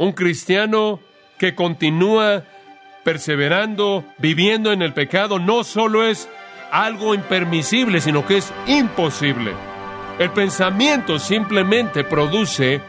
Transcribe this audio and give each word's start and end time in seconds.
Un 0.00 0.12
cristiano 0.12 1.00
que 1.38 1.56
continúa 1.56 2.44
perseverando, 3.02 4.04
viviendo 4.18 4.70
en 4.70 4.80
el 4.80 4.94
pecado, 4.94 5.40
no 5.40 5.64
solo 5.64 6.06
es 6.06 6.28
algo 6.70 7.14
impermisible, 7.14 8.00
sino 8.00 8.24
que 8.24 8.36
es 8.36 8.52
imposible. 8.68 9.54
El 10.20 10.30
pensamiento 10.30 11.18
simplemente 11.18 12.04
produce 12.04 12.80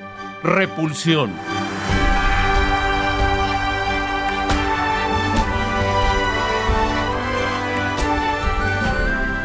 repulsión. 0.44 1.32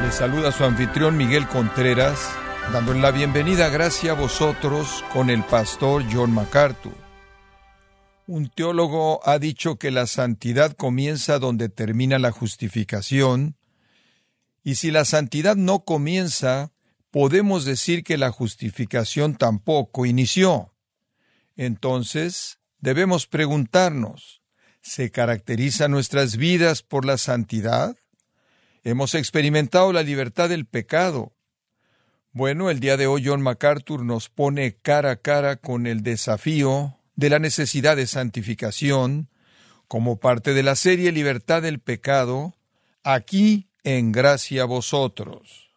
Le 0.03 0.13
saluda 0.13 0.53
su 0.53 0.65
anfitrión 0.65 1.17
Miguel 1.17 1.47
Contreras, 1.47 2.31
dándole 2.75 3.01
la 3.01 3.11
bienvenida 3.11 3.71
gracias 3.71 4.15
a 4.15 4.21
vosotros 4.21 5.03
con 5.15 5.31
el 5.31 5.43
pastor 5.45 6.05
John 6.13 6.35
MacArthur. 6.35 7.04
Un 8.27 8.49
teólogo 8.49 9.21
ha 9.29 9.39
dicho 9.39 9.77
que 9.77 9.91
la 9.91 10.07
santidad 10.07 10.73
comienza 10.73 11.39
donde 11.39 11.69
termina 11.69 12.19
la 12.19 12.31
justificación, 12.31 13.57
y 14.63 14.77
si 14.77 14.91
la 14.91 15.05
santidad 15.05 15.57
no 15.57 15.85
comienza, 15.85 16.73
podemos 17.11 17.67
decir 17.67 18.03
que 18.03 18.17
la 18.17 18.31
justificación 18.31 19.37
tampoco 19.37 20.07
inició. 20.07 20.75
Entonces, 21.55 22.61
debemos 22.79 23.27
preguntarnos, 23.27 24.41
¿se 24.81 25.11
caracterizan 25.11 25.91
nuestras 25.91 26.39
vidas 26.39 26.83
por 26.83 27.05
la 27.05 27.19
santidad? 27.19 27.95
Hemos 28.85 29.15
experimentado 29.15 29.93
la 29.93 30.03
libertad 30.03 30.49
del 30.49 30.65
pecado. 30.65 31.37
Bueno, 32.33 32.71
el 32.71 32.81
día 32.81 32.97
de 32.97 33.07
hoy 33.07 33.23
John 33.27 33.43
MacArthur 33.43 34.03
nos 34.03 34.31
pone 34.31 34.79
cara 34.79 35.11
a 35.11 35.17
cara 35.17 35.57
con 35.57 35.87
el 35.87 36.03
desafío 36.03 36.99
de 37.17 37.31
la 37.31 37.39
necesidad 37.39 37.97
de 37.97 38.07
santificación 38.07 39.29
como 39.89 40.19
parte 40.19 40.55
de 40.55 40.63
la 40.63 40.75
serie 40.75 41.13
Libertad 41.13 41.63
del 41.63 41.79
Pecado, 41.79 42.55
aquí 43.03 43.69
en 43.85 44.13
gracia 44.13 44.65
vosotros. 44.65 45.71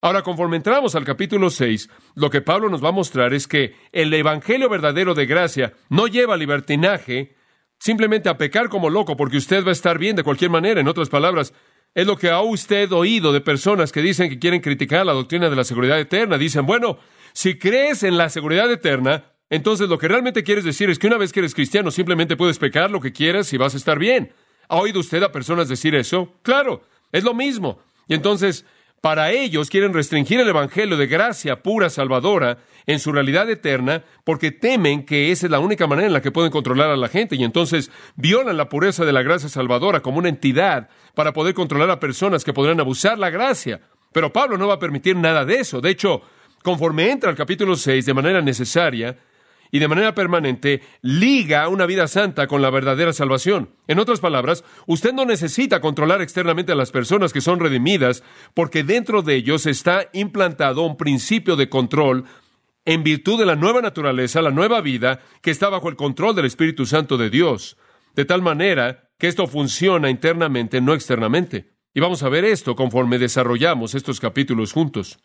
Ahora, 0.00 0.22
conforme 0.22 0.56
entramos 0.56 0.94
al 0.94 1.04
capítulo 1.04 1.50
6, 1.50 1.90
lo 2.14 2.30
que 2.30 2.40
Pablo 2.40 2.68
nos 2.68 2.82
va 2.82 2.90
a 2.90 2.92
mostrar 2.92 3.34
es 3.34 3.48
que 3.48 3.74
el 3.90 4.14
Evangelio 4.14 4.68
verdadero 4.68 5.14
de 5.14 5.26
gracia 5.26 5.74
no 5.88 6.06
lleva 6.06 6.36
libertinaje 6.36 7.34
simplemente 7.80 8.28
a 8.28 8.38
pecar 8.38 8.68
como 8.68 8.90
loco, 8.90 9.16
porque 9.16 9.36
usted 9.36 9.64
va 9.64 9.70
a 9.70 9.72
estar 9.72 9.98
bien 9.98 10.14
de 10.14 10.22
cualquier 10.22 10.50
manera. 10.50 10.80
En 10.80 10.86
otras 10.86 11.08
palabras, 11.08 11.52
es 11.94 12.06
lo 12.06 12.16
que 12.16 12.30
ha 12.30 12.40
usted 12.40 12.92
oído 12.92 13.32
de 13.32 13.40
personas 13.40 13.90
que 13.90 14.00
dicen 14.00 14.28
que 14.28 14.38
quieren 14.38 14.60
criticar 14.60 15.04
la 15.04 15.12
doctrina 15.14 15.50
de 15.50 15.56
la 15.56 15.64
seguridad 15.64 15.98
eterna. 15.98 16.38
Dicen, 16.38 16.64
bueno, 16.64 16.98
si 17.32 17.58
crees 17.58 18.04
en 18.04 18.16
la 18.16 18.28
seguridad 18.28 18.70
eterna, 18.70 19.32
entonces 19.50 19.88
lo 19.88 19.98
que 19.98 20.08
realmente 20.08 20.42
quieres 20.42 20.64
decir 20.64 20.90
es 20.90 20.98
que 20.98 21.06
una 21.06 21.16
vez 21.16 21.32
que 21.32 21.40
eres 21.40 21.54
cristiano 21.54 21.90
simplemente 21.90 22.36
puedes 22.36 22.58
pecar 22.58 22.90
lo 22.90 23.00
que 23.00 23.12
quieras 23.12 23.52
y 23.52 23.56
vas 23.56 23.74
a 23.74 23.78
estar 23.78 23.98
bien. 23.98 24.32
¿Ha 24.68 24.76
oído 24.76 25.00
usted 25.00 25.22
a 25.22 25.32
personas 25.32 25.68
decir 25.68 25.94
eso? 25.94 26.34
Claro, 26.42 26.82
es 27.12 27.24
lo 27.24 27.32
mismo. 27.32 27.80
Y 28.06 28.14
entonces, 28.14 28.66
para 29.00 29.30
ellos 29.30 29.70
quieren 29.70 29.94
restringir 29.94 30.40
el 30.40 30.48
Evangelio 30.48 30.96
de 30.96 31.06
gracia 31.06 31.62
pura, 31.62 31.88
salvadora, 31.88 32.58
en 32.86 32.98
su 32.98 33.12
realidad 33.12 33.48
eterna, 33.48 34.02
porque 34.24 34.50
temen 34.50 35.04
que 35.04 35.30
esa 35.30 35.46
es 35.46 35.52
la 35.52 35.60
única 35.60 35.86
manera 35.86 36.06
en 36.06 36.12
la 36.12 36.22
que 36.22 36.32
pueden 36.32 36.50
controlar 36.50 36.90
a 36.90 36.96
la 36.96 37.08
gente. 37.08 37.36
Y 37.36 37.44
entonces 37.44 37.90
violan 38.16 38.56
la 38.56 38.68
pureza 38.68 39.04
de 39.04 39.12
la 39.12 39.22
gracia 39.22 39.48
salvadora 39.48 40.00
como 40.00 40.18
una 40.18 40.28
entidad 40.28 40.88
para 41.14 41.32
poder 41.32 41.54
controlar 41.54 41.90
a 41.90 42.00
personas 42.00 42.44
que 42.44 42.52
podrán 42.52 42.80
abusar 42.80 43.18
la 43.18 43.30
gracia. 43.30 43.80
Pero 44.12 44.32
Pablo 44.32 44.58
no 44.58 44.68
va 44.68 44.74
a 44.74 44.78
permitir 44.78 45.16
nada 45.16 45.44
de 45.44 45.60
eso. 45.60 45.80
De 45.80 45.90
hecho, 45.90 46.22
conforme 46.62 47.10
entra 47.10 47.30
al 47.30 47.36
capítulo 47.36 47.76
6 47.76 48.04
de 48.04 48.14
manera 48.14 48.40
necesaria, 48.40 49.16
y 49.70 49.78
de 49.78 49.88
manera 49.88 50.14
permanente 50.14 50.82
liga 51.02 51.68
una 51.68 51.86
vida 51.86 52.08
santa 52.08 52.46
con 52.46 52.62
la 52.62 52.70
verdadera 52.70 53.12
salvación. 53.12 53.70
En 53.86 53.98
otras 53.98 54.20
palabras, 54.20 54.64
usted 54.86 55.12
no 55.12 55.24
necesita 55.24 55.80
controlar 55.80 56.22
externamente 56.22 56.72
a 56.72 56.76
las 56.76 56.90
personas 56.90 57.32
que 57.32 57.40
son 57.40 57.60
redimidas, 57.60 58.22
porque 58.54 58.84
dentro 58.84 59.22
de 59.22 59.36
ellos 59.36 59.66
está 59.66 60.08
implantado 60.12 60.82
un 60.82 60.96
principio 60.96 61.56
de 61.56 61.68
control 61.68 62.24
en 62.84 63.02
virtud 63.02 63.38
de 63.38 63.46
la 63.46 63.56
nueva 63.56 63.82
naturaleza, 63.82 64.40
la 64.40 64.50
nueva 64.50 64.80
vida, 64.80 65.20
que 65.42 65.50
está 65.50 65.68
bajo 65.68 65.88
el 65.88 65.96
control 65.96 66.34
del 66.34 66.46
Espíritu 66.46 66.86
Santo 66.86 67.18
de 67.18 67.28
Dios, 67.28 67.76
de 68.14 68.24
tal 68.24 68.40
manera 68.40 69.10
que 69.18 69.28
esto 69.28 69.46
funciona 69.46 70.08
internamente, 70.08 70.80
no 70.80 70.94
externamente. 70.94 71.74
Y 71.92 72.00
vamos 72.00 72.22
a 72.22 72.28
ver 72.28 72.44
esto 72.44 72.76
conforme 72.76 73.18
desarrollamos 73.18 73.94
estos 73.94 74.20
capítulos 74.20 74.72
juntos. 74.72 75.18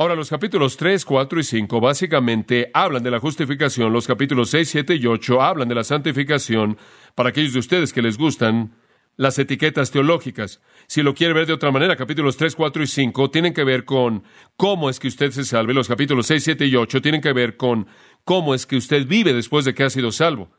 Ahora, 0.00 0.14
los 0.14 0.30
capítulos 0.30 0.78
3, 0.78 1.04
4 1.04 1.40
y 1.40 1.44
5 1.44 1.78
básicamente 1.78 2.70
hablan 2.72 3.02
de 3.02 3.10
la 3.10 3.20
justificación, 3.20 3.92
los 3.92 4.06
capítulos 4.06 4.48
6, 4.48 4.66
7 4.66 4.94
y 4.94 5.04
8 5.04 5.42
hablan 5.42 5.68
de 5.68 5.74
la 5.74 5.84
santificación 5.84 6.78
para 7.14 7.28
aquellos 7.28 7.52
de 7.52 7.58
ustedes 7.58 7.92
que 7.92 8.00
les 8.00 8.16
gustan 8.16 8.72
las 9.18 9.38
etiquetas 9.38 9.90
teológicas. 9.90 10.62
Si 10.86 11.02
lo 11.02 11.12
quiere 11.12 11.34
ver 11.34 11.46
de 11.46 11.52
otra 11.52 11.70
manera, 11.70 11.96
capítulos 11.96 12.38
3, 12.38 12.56
4 12.56 12.82
y 12.82 12.86
5 12.86 13.30
tienen 13.30 13.52
que 13.52 13.62
ver 13.62 13.84
con 13.84 14.24
cómo 14.56 14.88
es 14.88 14.98
que 14.98 15.08
usted 15.08 15.32
se 15.32 15.44
salve. 15.44 15.74
Los 15.74 15.88
capítulos 15.88 16.26
6, 16.28 16.44
7 16.44 16.64
y 16.64 16.76
8 16.76 17.02
tienen 17.02 17.20
que 17.20 17.34
ver 17.34 17.58
con 17.58 17.86
cómo 18.24 18.54
es 18.54 18.64
que 18.64 18.78
usted 18.78 19.06
vive 19.06 19.34
después 19.34 19.66
de 19.66 19.74
que 19.74 19.84
ha 19.84 19.90
sido 19.90 20.12
salvo. 20.12 20.50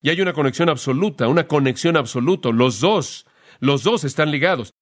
Y 0.00 0.08
hay 0.08 0.22
una 0.22 0.32
conexión 0.32 0.70
absoluta, 0.70 1.28
una 1.28 1.46
conexión 1.46 1.98
absoluta. 1.98 2.48
Los 2.48 2.80
dos, 2.80 3.26
los 3.60 3.82
dos 3.82 4.04
están 4.04 4.30
ligados. 4.30 4.72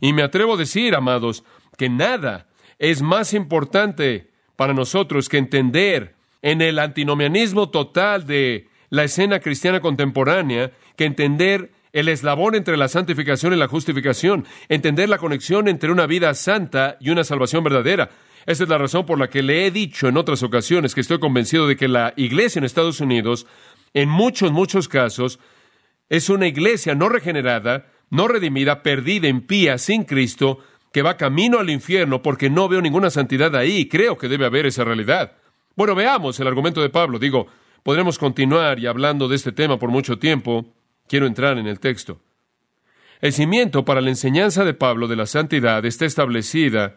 Y 0.00 0.14
me 0.14 0.24
atrevo 0.24 0.54
a 0.54 0.58
decir, 0.58 0.96
amados, 0.96 1.44
que 1.78 1.88
nada 1.88 2.48
es 2.78 3.02
más 3.02 3.34
importante 3.34 4.30
para 4.56 4.74
nosotros 4.74 5.28
que 5.28 5.38
entender 5.38 6.14
en 6.42 6.62
el 6.62 6.78
antinomianismo 6.78 7.70
total 7.70 8.26
de 8.26 8.68
la 8.90 9.04
escena 9.04 9.40
cristiana 9.40 9.80
contemporánea, 9.80 10.72
que 10.96 11.04
entender 11.04 11.72
el 11.92 12.08
eslabón 12.08 12.54
entre 12.54 12.76
la 12.76 12.88
santificación 12.88 13.52
y 13.52 13.56
la 13.56 13.68
justificación, 13.68 14.46
entender 14.68 15.08
la 15.08 15.18
conexión 15.18 15.66
entre 15.68 15.90
una 15.90 16.06
vida 16.06 16.34
santa 16.34 16.96
y 17.00 17.10
una 17.10 17.24
salvación 17.24 17.64
verdadera. 17.64 18.10
Esa 18.44 18.62
es 18.62 18.68
la 18.68 18.78
razón 18.78 19.06
por 19.06 19.18
la 19.18 19.28
que 19.28 19.42
le 19.42 19.66
he 19.66 19.70
dicho 19.70 20.06
en 20.06 20.16
otras 20.16 20.42
ocasiones 20.42 20.94
que 20.94 21.00
estoy 21.00 21.18
convencido 21.18 21.66
de 21.66 21.76
que 21.76 21.88
la 21.88 22.12
iglesia 22.16 22.60
en 22.60 22.64
Estados 22.64 23.00
Unidos, 23.00 23.46
en 23.92 24.08
muchos, 24.08 24.52
muchos 24.52 24.88
casos, 24.88 25.40
es 26.08 26.28
una 26.28 26.46
iglesia 26.46 26.94
no 26.94 27.08
regenerada, 27.08 27.86
no 28.10 28.28
redimida, 28.28 28.82
perdida, 28.82 29.26
impía, 29.26 29.78
sin 29.78 30.04
Cristo, 30.04 30.60
que 30.96 31.02
va 31.02 31.18
camino 31.18 31.58
al 31.58 31.68
infierno 31.68 32.22
porque 32.22 32.48
no 32.48 32.70
veo 32.70 32.80
ninguna 32.80 33.10
santidad 33.10 33.54
ahí 33.54 33.80
y 33.80 33.86
creo 33.86 34.16
que 34.16 34.28
debe 34.28 34.46
haber 34.46 34.64
esa 34.64 34.82
realidad. 34.82 35.34
Bueno, 35.74 35.94
veamos 35.94 36.40
el 36.40 36.46
argumento 36.46 36.80
de 36.80 36.88
Pablo. 36.88 37.18
Digo, 37.18 37.48
podremos 37.82 38.18
continuar 38.18 38.78
y 38.78 38.86
hablando 38.86 39.28
de 39.28 39.36
este 39.36 39.52
tema 39.52 39.78
por 39.78 39.90
mucho 39.90 40.18
tiempo. 40.18 40.72
Quiero 41.06 41.26
entrar 41.26 41.58
en 41.58 41.66
el 41.66 41.80
texto. 41.80 42.22
El 43.20 43.34
cimiento 43.34 43.84
para 43.84 44.00
la 44.00 44.08
enseñanza 44.08 44.64
de 44.64 44.72
Pablo 44.72 45.06
de 45.06 45.16
la 45.16 45.26
santidad 45.26 45.84
está 45.84 46.06
establecida 46.06 46.96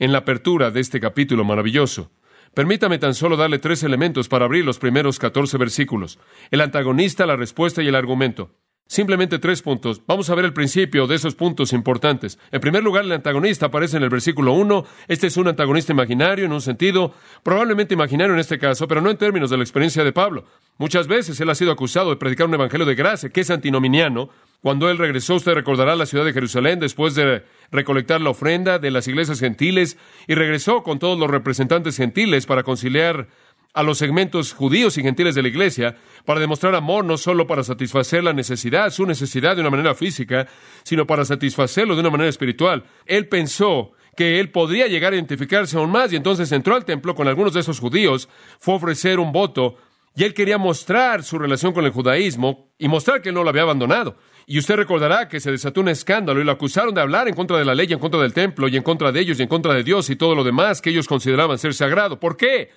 en 0.00 0.10
la 0.10 0.18
apertura 0.18 0.72
de 0.72 0.80
este 0.80 0.98
capítulo 0.98 1.44
maravilloso. 1.44 2.10
Permítame 2.52 2.98
tan 2.98 3.14
solo 3.14 3.36
darle 3.36 3.60
tres 3.60 3.84
elementos 3.84 4.26
para 4.28 4.46
abrir 4.46 4.64
los 4.64 4.80
primeros 4.80 5.20
catorce 5.20 5.56
versículos. 5.56 6.18
El 6.50 6.62
antagonista, 6.62 7.26
la 7.26 7.36
respuesta 7.36 7.80
y 7.80 7.86
el 7.86 7.94
argumento. 7.94 8.50
Simplemente 8.90 9.38
tres 9.38 9.62
puntos. 9.62 10.02
Vamos 10.04 10.30
a 10.30 10.34
ver 10.34 10.44
el 10.44 10.52
principio 10.52 11.06
de 11.06 11.14
esos 11.14 11.36
puntos 11.36 11.72
importantes. 11.72 12.40
En 12.50 12.60
primer 12.60 12.82
lugar, 12.82 13.04
el 13.04 13.12
antagonista 13.12 13.66
aparece 13.66 13.98
en 13.98 14.02
el 14.02 14.08
versículo 14.08 14.52
1. 14.54 14.84
Este 15.06 15.28
es 15.28 15.36
un 15.36 15.46
antagonista 15.46 15.92
imaginario 15.92 16.44
en 16.44 16.52
un 16.52 16.60
sentido, 16.60 17.14
probablemente 17.44 17.94
imaginario 17.94 18.34
en 18.34 18.40
este 18.40 18.58
caso, 18.58 18.88
pero 18.88 19.00
no 19.00 19.08
en 19.08 19.16
términos 19.16 19.48
de 19.48 19.58
la 19.58 19.62
experiencia 19.62 20.02
de 20.02 20.10
Pablo. 20.10 20.44
Muchas 20.76 21.06
veces 21.06 21.38
él 21.38 21.48
ha 21.50 21.54
sido 21.54 21.70
acusado 21.70 22.10
de 22.10 22.16
predicar 22.16 22.48
un 22.48 22.54
evangelio 22.54 22.84
de 22.84 22.96
gracia, 22.96 23.28
que 23.28 23.42
es 23.42 23.50
antinominiano. 23.52 24.30
Cuando 24.60 24.90
él 24.90 24.98
regresó, 24.98 25.36
usted 25.36 25.54
recordará 25.54 25.94
la 25.94 26.04
ciudad 26.04 26.24
de 26.24 26.32
Jerusalén 26.32 26.80
después 26.80 27.14
de 27.14 27.44
recolectar 27.70 28.20
la 28.20 28.30
ofrenda 28.30 28.80
de 28.80 28.90
las 28.90 29.06
iglesias 29.06 29.38
gentiles 29.38 29.98
y 30.26 30.34
regresó 30.34 30.82
con 30.82 30.98
todos 30.98 31.16
los 31.16 31.30
representantes 31.30 31.96
gentiles 31.96 32.44
para 32.44 32.64
conciliar 32.64 33.28
a 33.72 33.82
los 33.82 33.98
segmentos 33.98 34.52
judíos 34.52 34.98
y 34.98 35.02
gentiles 35.02 35.34
de 35.34 35.42
la 35.42 35.48
iglesia 35.48 35.96
para 36.24 36.40
demostrar 36.40 36.74
amor 36.74 37.04
no 37.04 37.16
solo 37.16 37.46
para 37.46 37.62
satisfacer 37.62 38.24
la 38.24 38.32
necesidad, 38.32 38.90
su 38.90 39.06
necesidad 39.06 39.54
de 39.54 39.62
una 39.62 39.70
manera 39.70 39.94
física, 39.94 40.48
sino 40.82 41.06
para 41.06 41.24
satisfacerlo 41.24 41.94
de 41.94 42.00
una 42.00 42.10
manera 42.10 42.30
espiritual. 42.30 42.84
Él 43.06 43.28
pensó 43.28 43.92
que 44.16 44.40
él 44.40 44.50
podría 44.50 44.86
llegar 44.86 45.12
a 45.12 45.16
identificarse 45.16 45.76
aún 45.76 45.90
más 45.90 46.12
y 46.12 46.16
entonces 46.16 46.50
entró 46.52 46.74
al 46.74 46.84
templo 46.84 47.14
con 47.14 47.28
algunos 47.28 47.54
de 47.54 47.60
esos 47.60 47.78
judíos, 47.78 48.28
fue 48.58 48.74
a 48.74 48.76
ofrecer 48.78 49.20
un 49.20 49.32
voto 49.32 49.76
y 50.16 50.24
él 50.24 50.34
quería 50.34 50.58
mostrar 50.58 51.22
su 51.22 51.38
relación 51.38 51.72
con 51.72 51.84
el 51.84 51.92
judaísmo 51.92 52.72
y 52.78 52.88
mostrar 52.88 53.22
que 53.22 53.28
él 53.28 53.34
no 53.34 53.44
lo 53.44 53.50
había 53.50 53.62
abandonado. 53.62 54.16
Y 54.46 54.58
usted 54.58 54.74
recordará 54.74 55.28
que 55.28 55.38
se 55.38 55.52
desató 55.52 55.80
un 55.80 55.88
escándalo 55.88 56.40
y 56.40 56.44
lo 56.44 56.50
acusaron 56.50 56.92
de 56.92 57.00
hablar 57.00 57.28
en 57.28 57.34
contra 57.34 57.56
de 57.56 57.64
la 57.64 57.74
ley, 57.74 57.86
en 57.92 58.00
contra 58.00 58.20
del 58.20 58.34
templo 58.34 58.66
y 58.66 58.76
en 58.76 58.82
contra 58.82 59.12
de 59.12 59.20
ellos 59.20 59.38
y 59.38 59.42
en 59.42 59.48
contra 59.48 59.72
de 59.72 59.84
Dios 59.84 60.10
y 60.10 60.16
todo 60.16 60.34
lo 60.34 60.42
demás 60.42 60.82
que 60.82 60.90
ellos 60.90 61.06
consideraban 61.06 61.58
ser 61.58 61.72
sagrado. 61.72 62.18
¿Por 62.18 62.36
qué? 62.36 62.70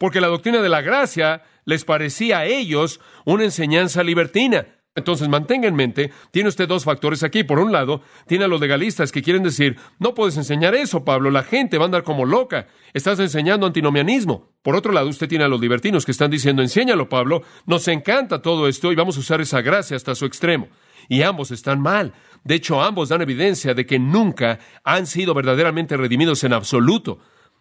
Porque 0.00 0.22
la 0.22 0.28
doctrina 0.28 0.62
de 0.62 0.70
la 0.70 0.80
gracia 0.80 1.42
les 1.66 1.84
parecía 1.84 2.38
a 2.38 2.46
ellos 2.46 3.00
una 3.26 3.44
enseñanza 3.44 4.02
libertina. 4.02 4.66
Entonces 4.94 5.28
mantenga 5.28 5.68
en 5.68 5.74
mente, 5.74 6.10
tiene 6.30 6.48
usted 6.48 6.66
dos 6.66 6.84
factores 6.84 7.22
aquí. 7.22 7.44
Por 7.44 7.58
un 7.58 7.70
lado, 7.70 8.00
tiene 8.26 8.46
a 8.46 8.48
los 8.48 8.62
legalistas 8.62 9.12
que 9.12 9.20
quieren 9.22 9.42
decir, 9.42 9.76
no 9.98 10.14
puedes 10.14 10.38
enseñar 10.38 10.74
eso, 10.74 11.04
Pablo, 11.04 11.30
la 11.30 11.42
gente 11.42 11.76
va 11.76 11.84
a 11.84 11.88
andar 11.88 12.02
como 12.02 12.24
loca, 12.24 12.66
estás 12.94 13.20
enseñando 13.20 13.66
antinomianismo. 13.66 14.48
Por 14.62 14.74
otro 14.74 14.90
lado, 14.90 15.06
usted 15.06 15.28
tiene 15.28 15.44
a 15.44 15.48
los 15.48 15.60
libertinos 15.60 16.06
que 16.06 16.12
están 16.12 16.30
diciendo, 16.30 16.62
enséñalo, 16.62 17.10
Pablo, 17.10 17.42
nos 17.66 17.86
encanta 17.86 18.40
todo 18.40 18.68
esto 18.68 18.92
y 18.92 18.96
vamos 18.96 19.18
a 19.18 19.20
usar 19.20 19.42
esa 19.42 19.60
gracia 19.60 19.98
hasta 19.98 20.14
su 20.14 20.24
extremo. 20.24 20.68
Y 21.10 21.20
ambos 21.22 21.50
están 21.50 21.78
mal. 21.78 22.14
De 22.42 22.54
hecho, 22.54 22.80
ambos 22.80 23.10
dan 23.10 23.20
evidencia 23.20 23.74
de 23.74 23.84
que 23.84 23.98
nunca 23.98 24.60
han 24.82 25.06
sido 25.06 25.34
verdaderamente 25.34 25.98
redimidos 25.98 26.42
en 26.44 26.54
absoluto. 26.54 27.18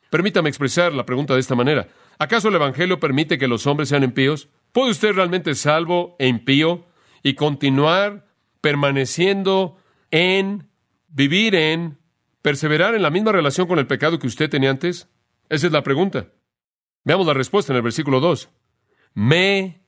Permítame 0.10 0.50
expresar 0.50 0.94
la 0.94 1.06
pregunta 1.06 1.34
de 1.34 1.42
esta 1.42 1.56
manera. 1.56 1.90
¿Acaso 2.20 2.50
el 2.50 2.56
Evangelio 2.56 3.00
permite 3.00 3.38
que 3.38 3.48
los 3.48 3.66
hombres 3.66 3.88
sean 3.88 4.04
impíos? 4.04 4.50
¿Puede 4.74 4.92
usted 4.92 5.14
realmente 5.14 5.56
salvo 5.56 6.18
e 6.20 6.28
impío 6.28 6.86
y 7.24 7.34
continuar 7.34 8.28
permaneciendo 8.60 9.78
en, 10.12 10.68
vivir 11.08 11.56
en, 11.56 11.98
perseverar 12.42 12.94
en 12.94 13.04
la 13.04 13.10
misma 13.10 13.32
relación 13.32 13.68
con 13.68 13.80
el 13.80 13.88
pecado 13.88 14.20
que 14.20 14.28
usted 14.28 14.50
tenía 14.50 14.70
antes? 14.70 15.08
Esa 15.48 15.68
es 15.68 15.74
la 15.74 15.82
pregunta. 15.82 16.28
Veamos 17.06 17.26
la 17.26 17.34
respuesta 17.34 17.72
en 17.72 17.78
el 17.78 17.84
versículo 17.84 18.20
2. 18.20 18.50
Me 19.14 19.82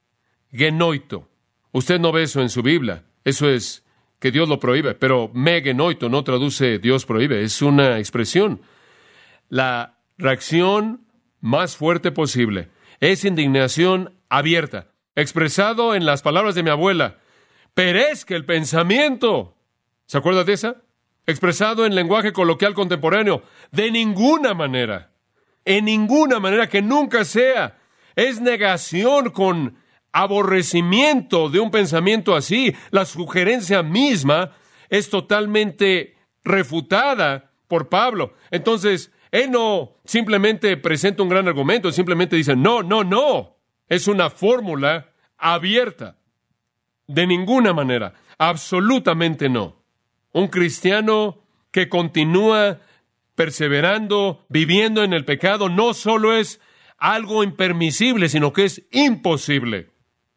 genoito. 0.51 1.29
Usted 1.73 1.99
no 1.99 2.13
ve 2.13 2.23
eso 2.23 2.41
en 2.41 2.49
su 2.49 2.63
Biblia. 2.63 3.03
Eso 3.25 3.49
es 3.49 3.83
que 4.19 4.31
Dios 4.31 4.47
lo 4.47 4.57
prohíbe, 4.57 4.95
pero 4.95 5.29
me 5.33 5.61
genoito 5.61 6.07
no 6.07 6.23
traduce 6.23 6.79
Dios 6.79 7.05
prohíbe, 7.05 7.43
es 7.43 7.61
una 7.61 7.97
expresión. 7.97 8.61
La 9.49 9.97
reacción 10.17 11.07
más 11.41 11.75
fuerte 11.75 12.11
posible 12.11 12.69
es 13.01 13.25
indignación 13.25 14.15
abierta, 14.29 14.91
expresado 15.15 15.95
en 15.95 16.05
las 16.05 16.21
palabras 16.21 16.55
de 16.55 16.63
mi 16.63 16.69
abuela, 16.69 17.17
perezca 17.73 18.35
el 18.35 18.45
pensamiento. 18.45 19.57
¿Se 20.05 20.19
acuerda 20.19 20.43
de 20.43 20.53
esa? 20.53 20.77
Expresado 21.25 21.85
en 21.85 21.95
lenguaje 21.95 22.31
coloquial 22.31 22.73
contemporáneo, 22.73 23.43
de 23.71 23.91
ninguna 23.91 24.53
manera, 24.53 25.11
en 25.65 25.85
ninguna 25.85 26.39
manera 26.39 26.69
que 26.69 26.81
nunca 26.81 27.25
sea. 27.25 27.79
Es 28.15 28.39
negación 28.39 29.31
con 29.31 29.77
aborrecimiento 30.11 31.49
de 31.49 31.59
un 31.59 31.71
pensamiento 31.71 32.35
así. 32.35 32.75
La 32.91 33.05
sugerencia 33.05 33.81
misma 33.81 34.51
es 34.89 35.09
totalmente 35.09 36.17
refutada 36.43 37.51
por 37.67 37.89
Pablo. 37.89 38.35
Entonces, 38.51 39.11
él 39.31 39.49
no 39.49 39.97
simplemente 40.03 40.75
presenta 40.77 41.23
un 41.23 41.29
gran 41.29 41.47
argumento, 41.47 41.91
simplemente 41.91 42.35
dice, 42.35 42.55
no, 42.55 42.83
no, 42.83 43.03
no. 43.03 43.57
Es 43.87 44.07
una 44.07 44.29
fórmula 44.29 45.11
abierta. 45.37 46.17
De 47.07 47.25
ninguna 47.25 47.73
manera. 47.73 48.13
Absolutamente 48.37 49.49
no. 49.49 49.83
Un 50.33 50.47
cristiano 50.47 51.43
que 51.71 51.89
continúa 51.89 52.79
perseverando, 53.35 54.45
viviendo 54.49 55.03
en 55.03 55.13
el 55.13 55.25
pecado, 55.25 55.69
no 55.69 55.93
solo 55.93 56.35
es 56.35 56.59
algo 56.97 57.43
impermisible, 57.43 58.29
sino 58.29 58.53
que 58.53 58.65
es 58.65 58.83
imposible. 58.91 59.89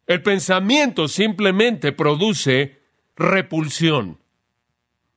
El 0.07 0.21
pensamiento 0.21 1.07
simplemente 1.07 1.91
produce 1.91 2.79
repulsión. 3.15 4.19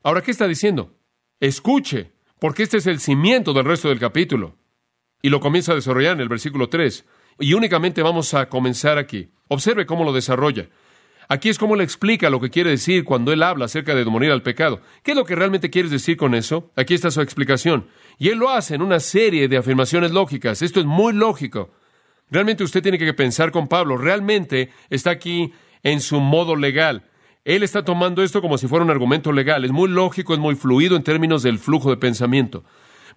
Ahora, 0.02 0.22
¿qué 0.22 0.30
está 0.30 0.46
diciendo? 0.46 0.96
Escuche, 1.40 2.12
porque 2.40 2.62
este 2.62 2.76
es 2.76 2.86
el 2.86 3.00
cimiento 3.00 3.52
del 3.52 3.64
resto 3.64 3.88
del 3.88 3.98
capítulo. 3.98 4.56
Y 5.22 5.30
lo 5.30 5.40
comienza 5.40 5.72
a 5.72 5.74
desarrollar 5.74 6.12
en 6.12 6.20
el 6.20 6.28
versículo 6.28 6.68
3. 6.68 7.04
Y 7.40 7.54
únicamente 7.54 8.02
vamos 8.02 8.34
a 8.34 8.48
comenzar 8.48 8.98
aquí. 8.98 9.30
Observe 9.48 9.86
cómo 9.86 10.04
lo 10.04 10.12
desarrolla. 10.12 10.68
Aquí 11.28 11.50
es 11.50 11.58
como 11.58 11.76
le 11.76 11.84
explica 11.84 12.30
lo 12.30 12.40
que 12.40 12.48
quiere 12.48 12.70
decir 12.70 13.04
cuando 13.04 13.32
él 13.32 13.42
habla 13.42 13.66
acerca 13.66 13.94
de 13.94 14.04
morir 14.06 14.30
al 14.30 14.42
pecado. 14.42 14.80
¿Qué 15.02 15.10
es 15.10 15.16
lo 15.16 15.26
que 15.26 15.34
realmente 15.34 15.68
quieres 15.68 15.90
decir 15.90 16.16
con 16.16 16.34
eso? 16.34 16.72
Aquí 16.74 16.94
está 16.94 17.10
su 17.10 17.20
explicación. 17.20 17.86
Y 18.18 18.30
él 18.30 18.38
lo 18.38 18.48
hace 18.48 18.76
en 18.76 18.82
una 18.82 18.98
serie 18.98 19.46
de 19.46 19.58
afirmaciones 19.58 20.10
lógicas. 20.12 20.62
Esto 20.62 20.80
es 20.80 20.86
muy 20.86 21.12
lógico. 21.12 21.70
Realmente 22.30 22.64
usted 22.64 22.82
tiene 22.82 22.98
que 22.98 23.12
pensar 23.12 23.50
con 23.50 23.68
Pablo. 23.68 23.98
Realmente 23.98 24.70
está 24.88 25.10
aquí 25.10 25.52
en 25.82 26.00
su 26.00 26.18
modo 26.20 26.56
legal. 26.56 27.04
Él 27.44 27.62
está 27.62 27.84
tomando 27.84 28.22
esto 28.22 28.40
como 28.40 28.58
si 28.58 28.66
fuera 28.66 28.84
un 28.84 28.90
argumento 28.90 29.32
legal. 29.32 29.64
Es 29.64 29.72
muy 29.72 29.88
lógico, 29.88 30.34
es 30.34 30.40
muy 30.40 30.54
fluido 30.54 30.96
en 30.96 31.02
términos 31.02 31.42
del 31.42 31.58
flujo 31.58 31.90
de 31.90 31.96
pensamiento. 31.96 32.64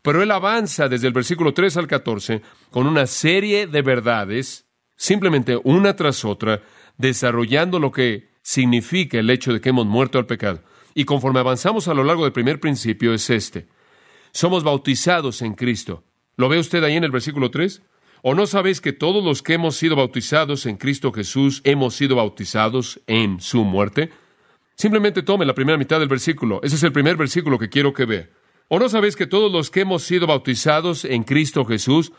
Pero 0.01 0.23
él 0.23 0.31
avanza 0.31 0.87
desde 0.87 1.07
el 1.07 1.13
versículo 1.13 1.53
3 1.53 1.77
al 1.77 1.87
14 1.87 2.41
con 2.69 2.87
una 2.87 3.05
serie 3.05 3.67
de 3.67 3.81
verdades, 3.81 4.65
simplemente 4.95 5.59
una 5.63 5.95
tras 5.95 6.25
otra, 6.25 6.61
desarrollando 6.97 7.79
lo 7.79 7.91
que 7.91 8.31
significa 8.41 9.19
el 9.19 9.29
hecho 9.29 9.53
de 9.53 9.61
que 9.61 9.69
hemos 9.69 9.85
muerto 9.85 10.17
al 10.17 10.25
pecado. 10.25 10.63
Y 10.93 11.05
conforme 11.05 11.39
avanzamos 11.39 11.87
a 11.87 11.93
lo 11.93 12.03
largo 12.03 12.23
del 12.23 12.33
primer 12.33 12.59
principio 12.59 13.13
es 13.13 13.29
este. 13.29 13.67
Somos 14.31 14.63
bautizados 14.63 15.41
en 15.41 15.53
Cristo. 15.53 16.03
¿Lo 16.35 16.49
ve 16.49 16.57
usted 16.57 16.83
ahí 16.83 16.95
en 16.95 17.03
el 17.03 17.11
versículo 17.11 17.51
3? 17.51 17.81
¿O 18.23 18.35
no 18.35 18.45
sabéis 18.45 18.81
que 18.81 18.93
todos 18.93 19.23
los 19.23 19.41
que 19.41 19.53
hemos 19.53 19.75
sido 19.75 19.95
bautizados 19.95 20.67
en 20.67 20.77
Cristo 20.77 21.11
Jesús 21.11 21.61
hemos 21.63 21.95
sido 21.95 22.17
bautizados 22.17 23.01
en 23.07 23.41
su 23.41 23.63
muerte? 23.63 24.11
Simplemente 24.75 25.23
tome 25.23 25.45
la 25.45 25.55
primera 25.55 25.77
mitad 25.77 25.99
del 25.99 26.07
versículo. 26.07 26.59
Ese 26.61 26.75
es 26.75 26.83
el 26.83 26.91
primer 26.91 27.15
versículo 27.15 27.57
que 27.57 27.69
quiero 27.69 27.93
que 27.93 28.05
vea. 28.05 28.29
¿O 28.67 28.77
no 28.77 28.89
sabéis 28.89 29.15
que 29.15 29.25
todos 29.25 29.51
los 29.51 29.71
que 29.71 29.81
hemos 29.81 30.03
sido 30.03 30.27
bautizados 30.27 31.03
en 31.03 31.23
Cristo 31.23 31.65
Jesús, 31.65 32.11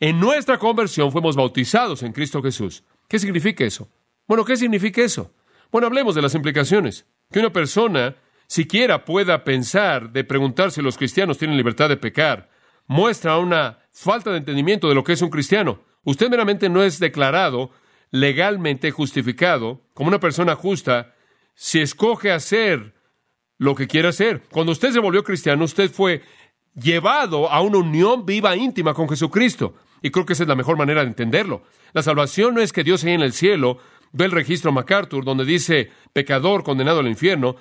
en 0.00 0.18
nuestra 0.18 0.58
conversión 0.58 1.12
fuimos 1.12 1.36
bautizados 1.36 2.02
en 2.02 2.12
Cristo 2.12 2.42
Jesús? 2.42 2.82
¿Qué 3.06 3.18
significa 3.18 3.64
eso? 3.64 3.90
Bueno, 4.26 4.44
¿qué 4.46 4.56
significa 4.56 5.02
eso? 5.02 5.34
Bueno, 5.70 5.86
hablemos 5.86 6.14
de 6.14 6.22
las 6.22 6.34
implicaciones. 6.34 7.06
Que 7.30 7.40
una 7.40 7.52
persona 7.52 8.16
siquiera 8.46 9.04
pueda 9.04 9.44
pensar 9.44 10.12
de 10.12 10.24
preguntar 10.24 10.70
si 10.70 10.80
los 10.80 10.96
cristianos 10.96 11.36
tienen 11.36 11.58
libertad 11.58 11.90
de 11.90 11.98
pecar, 11.98 12.50
muestra 12.86 13.38
una 13.38 13.78
falta 13.90 14.30
de 14.30 14.38
entendimiento 14.38 14.88
de 14.88 14.94
lo 14.94 15.04
que 15.04 15.12
es 15.12 15.22
un 15.22 15.30
cristiano. 15.30 15.80
Usted 16.04 16.28
meramente 16.28 16.68
no 16.68 16.82
es 16.82 16.98
declarado 16.98 17.70
legalmente 18.10 18.90
justificado 18.90 19.80
como 19.94 20.08
una 20.08 20.20
persona 20.20 20.54
justa 20.54 21.14
si 21.54 21.80
escoge 21.80 22.32
hacer 22.32 22.94
lo 23.58 23.74
que 23.74 23.86
quiere 23.86 24.08
hacer. 24.08 24.42
Cuando 24.50 24.72
usted 24.72 24.92
se 24.92 24.98
volvió 24.98 25.22
cristiano, 25.22 25.64
usted 25.64 25.90
fue 25.90 26.22
llevado 26.74 27.50
a 27.50 27.60
una 27.60 27.78
unión 27.78 28.26
viva, 28.26 28.56
íntima 28.56 28.94
con 28.94 29.08
Jesucristo. 29.08 29.74
Y 30.02 30.10
creo 30.10 30.26
que 30.26 30.32
esa 30.32 30.42
es 30.42 30.48
la 30.48 30.56
mejor 30.56 30.76
manera 30.76 31.02
de 31.02 31.08
entenderlo. 31.08 31.62
La 31.92 32.02
salvación 32.02 32.54
no 32.54 32.60
es 32.60 32.72
que 32.72 32.82
Dios 32.82 33.04
ahí 33.04 33.12
en 33.12 33.22
el 33.22 33.32
cielo 33.32 33.78
ve 34.12 34.24
el 34.24 34.32
registro 34.32 34.72
MacArthur 34.72 35.24
donde 35.24 35.44
dice 35.44 35.90
pecador 36.12 36.64
condenado 36.64 37.00
al 37.00 37.08
infierno 37.08 37.56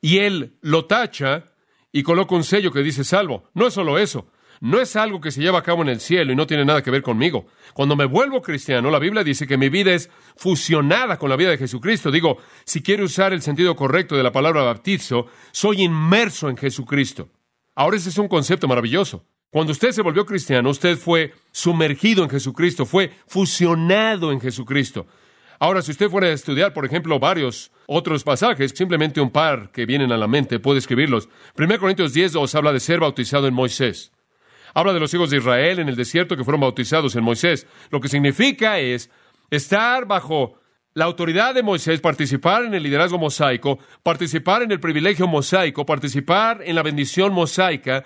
y 0.00 0.18
él 0.18 0.56
lo 0.62 0.86
tacha 0.86 1.52
y 1.92 2.02
coloca 2.02 2.34
un 2.34 2.44
sello 2.44 2.72
que 2.72 2.82
dice 2.82 3.04
salvo. 3.04 3.50
No 3.54 3.66
es 3.66 3.74
solo 3.74 3.98
eso. 3.98 4.30
No 4.60 4.78
es 4.78 4.94
algo 4.94 5.22
que 5.22 5.30
se 5.30 5.40
lleva 5.40 5.58
a 5.58 5.62
cabo 5.62 5.80
en 5.80 5.88
el 5.88 6.00
cielo 6.00 6.32
y 6.32 6.36
no 6.36 6.46
tiene 6.46 6.66
nada 6.66 6.82
que 6.82 6.90
ver 6.90 7.00
conmigo. 7.00 7.46
Cuando 7.72 7.96
me 7.96 8.04
vuelvo 8.04 8.42
cristiano, 8.42 8.90
la 8.90 8.98
Biblia 8.98 9.24
dice 9.24 9.46
que 9.46 9.56
mi 9.56 9.70
vida 9.70 9.92
es 9.94 10.10
fusionada 10.36 11.18
con 11.18 11.30
la 11.30 11.36
vida 11.36 11.48
de 11.48 11.56
Jesucristo. 11.56 12.10
Digo, 12.10 12.36
si 12.64 12.82
quiere 12.82 13.02
usar 13.02 13.32
el 13.32 13.40
sentido 13.40 13.74
correcto 13.74 14.16
de 14.16 14.22
la 14.22 14.32
palabra 14.32 14.62
bautizo, 14.62 15.26
soy 15.50 15.82
inmerso 15.82 16.50
en 16.50 16.58
Jesucristo. 16.58 17.30
Ahora 17.74 17.96
ese 17.96 18.10
es 18.10 18.18
un 18.18 18.28
concepto 18.28 18.68
maravilloso. 18.68 19.24
Cuando 19.48 19.72
usted 19.72 19.92
se 19.92 20.02
volvió 20.02 20.26
cristiano, 20.26 20.68
usted 20.68 20.98
fue 20.98 21.32
sumergido 21.50 22.22
en 22.22 22.28
Jesucristo, 22.28 22.84
fue 22.84 23.10
fusionado 23.26 24.30
en 24.30 24.40
Jesucristo. 24.40 25.06
Ahora, 25.58 25.82
si 25.82 25.90
usted 25.90 26.08
fuera 26.08 26.28
a 26.28 26.32
estudiar, 26.32 26.72
por 26.72 26.86
ejemplo, 26.86 27.18
varios 27.18 27.70
otros 27.86 28.24
pasajes, 28.24 28.72
simplemente 28.74 29.20
un 29.20 29.30
par 29.30 29.70
que 29.72 29.86
vienen 29.86 30.12
a 30.12 30.16
la 30.16 30.28
mente, 30.28 30.58
puede 30.58 30.78
escribirlos. 30.78 31.28
1 31.58 31.78
Corintios 31.78 32.12
10 32.14 32.36
os 32.36 32.54
habla 32.54 32.72
de 32.72 32.80
ser 32.80 33.00
bautizado 33.00 33.46
en 33.46 33.54
Moisés. 33.54 34.12
Habla 34.74 34.92
de 34.92 35.00
los 35.00 35.12
hijos 35.14 35.30
de 35.30 35.38
Israel 35.38 35.78
en 35.78 35.88
el 35.88 35.96
desierto 35.96 36.36
que 36.36 36.44
fueron 36.44 36.60
bautizados 36.60 37.16
en 37.16 37.24
Moisés. 37.24 37.66
Lo 37.90 38.00
que 38.00 38.08
significa 38.08 38.78
es 38.78 39.10
estar 39.50 40.06
bajo 40.06 40.60
la 40.94 41.04
autoridad 41.04 41.54
de 41.54 41.62
Moisés, 41.62 42.00
participar 42.00 42.64
en 42.64 42.74
el 42.74 42.82
liderazgo 42.82 43.18
mosaico, 43.18 43.78
participar 44.02 44.62
en 44.62 44.72
el 44.72 44.80
privilegio 44.80 45.26
mosaico, 45.26 45.86
participar 45.86 46.62
en 46.64 46.74
la 46.74 46.82
bendición 46.82 47.32
mosaica. 47.32 48.04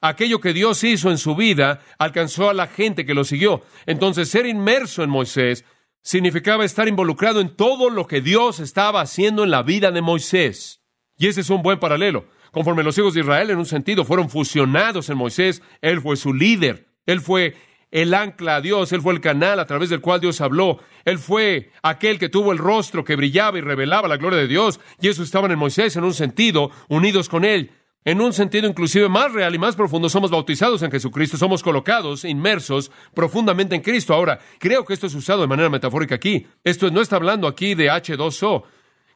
Aquello 0.00 0.40
que 0.40 0.52
Dios 0.52 0.84
hizo 0.84 1.10
en 1.10 1.18
su 1.18 1.34
vida 1.34 1.80
alcanzó 1.98 2.50
a 2.50 2.54
la 2.54 2.66
gente 2.66 3.04
que 3.04 3.14
lo 3.14 3.24
siguió. 3.24 3.62
Entonces, 3.86 4.28
ser 4.28 4.46
inmerso 4.46 5.02
en 5.02 5.10
Moisés 5.10 5.64
significaba 6.02 6.64
estar 6.64 6.86
involucrado 6.86 7.40
en 7.40 7.56
todo 7.56 7.90
lo 7.90 8.06
que 8.06 8.20
Dios 8.20 8.60
estaba 8.60 9.00
haciendo 9.00 9.42
en 9.42 9.50
la 9.50 9.62
vida 9.62 9.90
de 9.90 10.02
Moisés. 10.02 10.82
Y 11.16 11.28
ese 11.28 11.40
es 11.40 11.50
un 11.50 11.62
buen 11.62 11.78
paralelo. 11.78 12.26
Conforme 12.54 12.84
los 12.84 12.96
hijos 12.96 13.14
de 13.14 13.20
Israel, 13.20 13.50
en 13.50 13.58
un 13.58 13.66
sentido, 13.66 14.04
fueron 14.04 14.30
fusionados 14.30 15.10
en 15.10 15.18
Moisés, 15.18 15.60
Él 15.82 16.00
fue 16.00 16.16
su 16.16 16.32
líder, 16.32 16.86
Él 17.04 17.20
fue 17.20 17.56
el 17.90 18.14
ancla 18.14 18.56
a 18.56 18.60
Dios, 18.60 18.92
Él 18.92 19.02
fue 19.02 19.12
el 19.12 19.20
canal 19.20 19.58
a 19.58 19.66
través 19.66 19.90
del 19.90 20.00
cual 20.00 20.20
Dios 20.20 20.40
habló, 20.40 20.78
Él 21.04 21.18
fue 21.18 21.72
aquel 21.82 22.16
que 22.20 22.28
tuvo 22.28 22.52
el 22.52 22.58
rostro 22.58 23.04
que 23.04 23.16
brillaba 23.16 23.58
y 23.58 23.60
revelaba 23.60 24.06
la 24.06 24.18
gloria 24.18 24.38
de 24.38 24.46
Dios, 24.46 24.78
y 25.00 25.08
eso 25.08 25.24
estaban 25.24 25.50
en 25.50 25.58
Moisés 25.58 25.96
en 25.96 26.04
un 26.04 26.14
sentido, 26.14 26.70
unidos 26.88 27.28
con 27.28 27.44
Él. 27.44 27.72
En 28.04 28.20
un 28.20 28.32
sentido 28.32 28.68
inclusive 28.68 29.08
más 29.08 29.32
real 29.32 29.52
y 29.54 29.58
más 29.58 29.74
profundo, 29.74 30.08
somos 30.08 30.30
bautizados 30.30 30.82
en 30.82 30.92
Jesucristo, 30.92 31.36
somos 31.36 31.62
colocados, 31.62 32.24
inmersos 32.24 32.92
profundamente 33.14 33.74
en 33.74 33.80
Cristo. 33.80 34.14
Ahora, 34.14 34.38
creo 34.60 34.84
que 34.84 34.92
esto 34.92 35.08
es 35.08 35.14
usado 35.14 35.40
de 35.40 35.46
manera 35.48 35.70
metafórica 35.70 36.14
aquí. 36.14 36.46
Esto 36.62 36.90
no 36.90 37.00
está 37.00 37.16
hablando 37.16 37.48
aquí 37.48 37.74
de 37.74 37.90
H2O. 37.90 38.64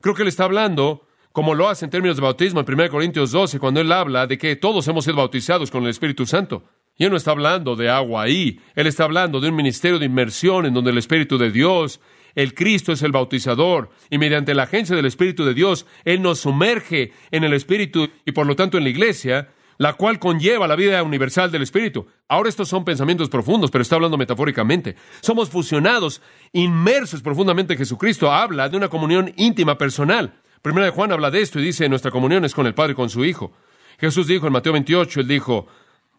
Creo 0.01 0.15
que 0.15 0.23
él 0.23 0.29
está 0.29 0.45
hablando 0.45 1.08
como 1.33 1.55
lo 1.55 1.69
hace 1.69 1.85
en 1.85 1.91
términos 1.91 2.17
de 2.17 2.23
bautismo 2.23 2.61
en 2.61 2.67
1 2.73 2.91
Corintios 2.91 3.31
12, 3.33 3.59
cuando 3.59 3.81
él 3.81 3.93
habla 3.93 4.27
de 4.27 4.39
que 4.39 4.57
todos 4.57 4.87
hemos 4.89 5.05
sido 5.05 5.17
bautizados 5.17 5.71
con 5.71 5.85
el 5.85 5.91
Espíritu 5.91 6.27
Santo. 6.27 6.65
Y 6.97 7.05
él 7.05 7.11
no 7.11 7.17
está 7.17 7.31
hablando 7.31 7.77
de 7.77 7.89
agua 7.89 8.23
ahí, 8.23 8.61
él 8.75 8.87
está 8.89 9.05
hablando 9.05 9.41
de 9.41 9.49
un 9.49 9.55
ministerio 9.55 9.99
de 9.99 10.07
inmersión 10.07 10.67
en 10.67 10.75
donde 10.75 10.91
el 10.91 10.99
Espíritu 10.99 11.39
de 11.39 11.53
Dios, 11.53 12.01
el 12.35 12.55
Cristo 12.55 12.93
es 12.93 13.03
el 13.03 13.13
bautizador, 13.13 13.91
y 14.11 14.19
mediante 14.19 14.55
la 14.55 14.65
agencia 14.65 14.97
del 14.97 15.07
Espíritu 15.07 15.45
de 15.45 15.55
Dios, 15.55 15.87
Él 16.05 16.23
nos 16.23 16.41
sumerge 16.41 17.13
en 17.31 17.45
el 17.45 17.53
Espíritu 17.53 18.09
y 18.25 18.33
por 18.33 18.47
lo 18.47 18.57
tanto 18.57 18.79
en 18.79 18.85
la 18.85 18.91
iglesia, 18.91 19.49
la 19.79 19.95
cual 19.95 20.19
conlleva 20.19 20.67
la 20.67 20.77
vida 20.77 21.03
universal 21.03 21.51
del 21.51 21.63
Espíritu. 21.63 22.07
Ahora 22.29 22.49
estos 22.49 22.69
son 22.69 22.85
pensamientos 22.85 23.29
profundos, 23.29 23.71
pero 23.71 23.83
está 23.83 23.95
hablando 23.95 24.19
metafóricamente. 24.19 24.97
Somos 25.21 25.49
fusionados, 25.49 26.21
inmersos 26.53 27.23
profundamente 27.23 27.75
en 27.75 27.79
Jesucristo. 27.79 28.31
Habla 28.31 28.69
de 28.69 28.77
una 28.77 28.89
comunión 28.89 29.33
íntima 29.37 29.79
personal. 29.79 30.35
Primera 30.63 30.87
de 30.87 30.93
Juan 30.93 31.13
habla 31.13 31.31
de 31.31 31.41
esto 31.41 31.61
y 31.61 31.65
dice, 31.65 31.89
nuestra 31.89 32.11
comunión 32.11 32.45
es 32.45 32.55
con 32.55 32.67
el 32.67 32.75
Padre 32.75 32.93
y 32.93 32.97
con 32.97 33.11
su 33.11 33.25
Hijo. 33.25 33.53
Jesús 33.99 34.27
dijo 34.27 34.47
en 34.47 34.53
Mateo 34.53 34.73
28, 34.73 35.21
él 35.21 35.29
dijo, 35.29 35.67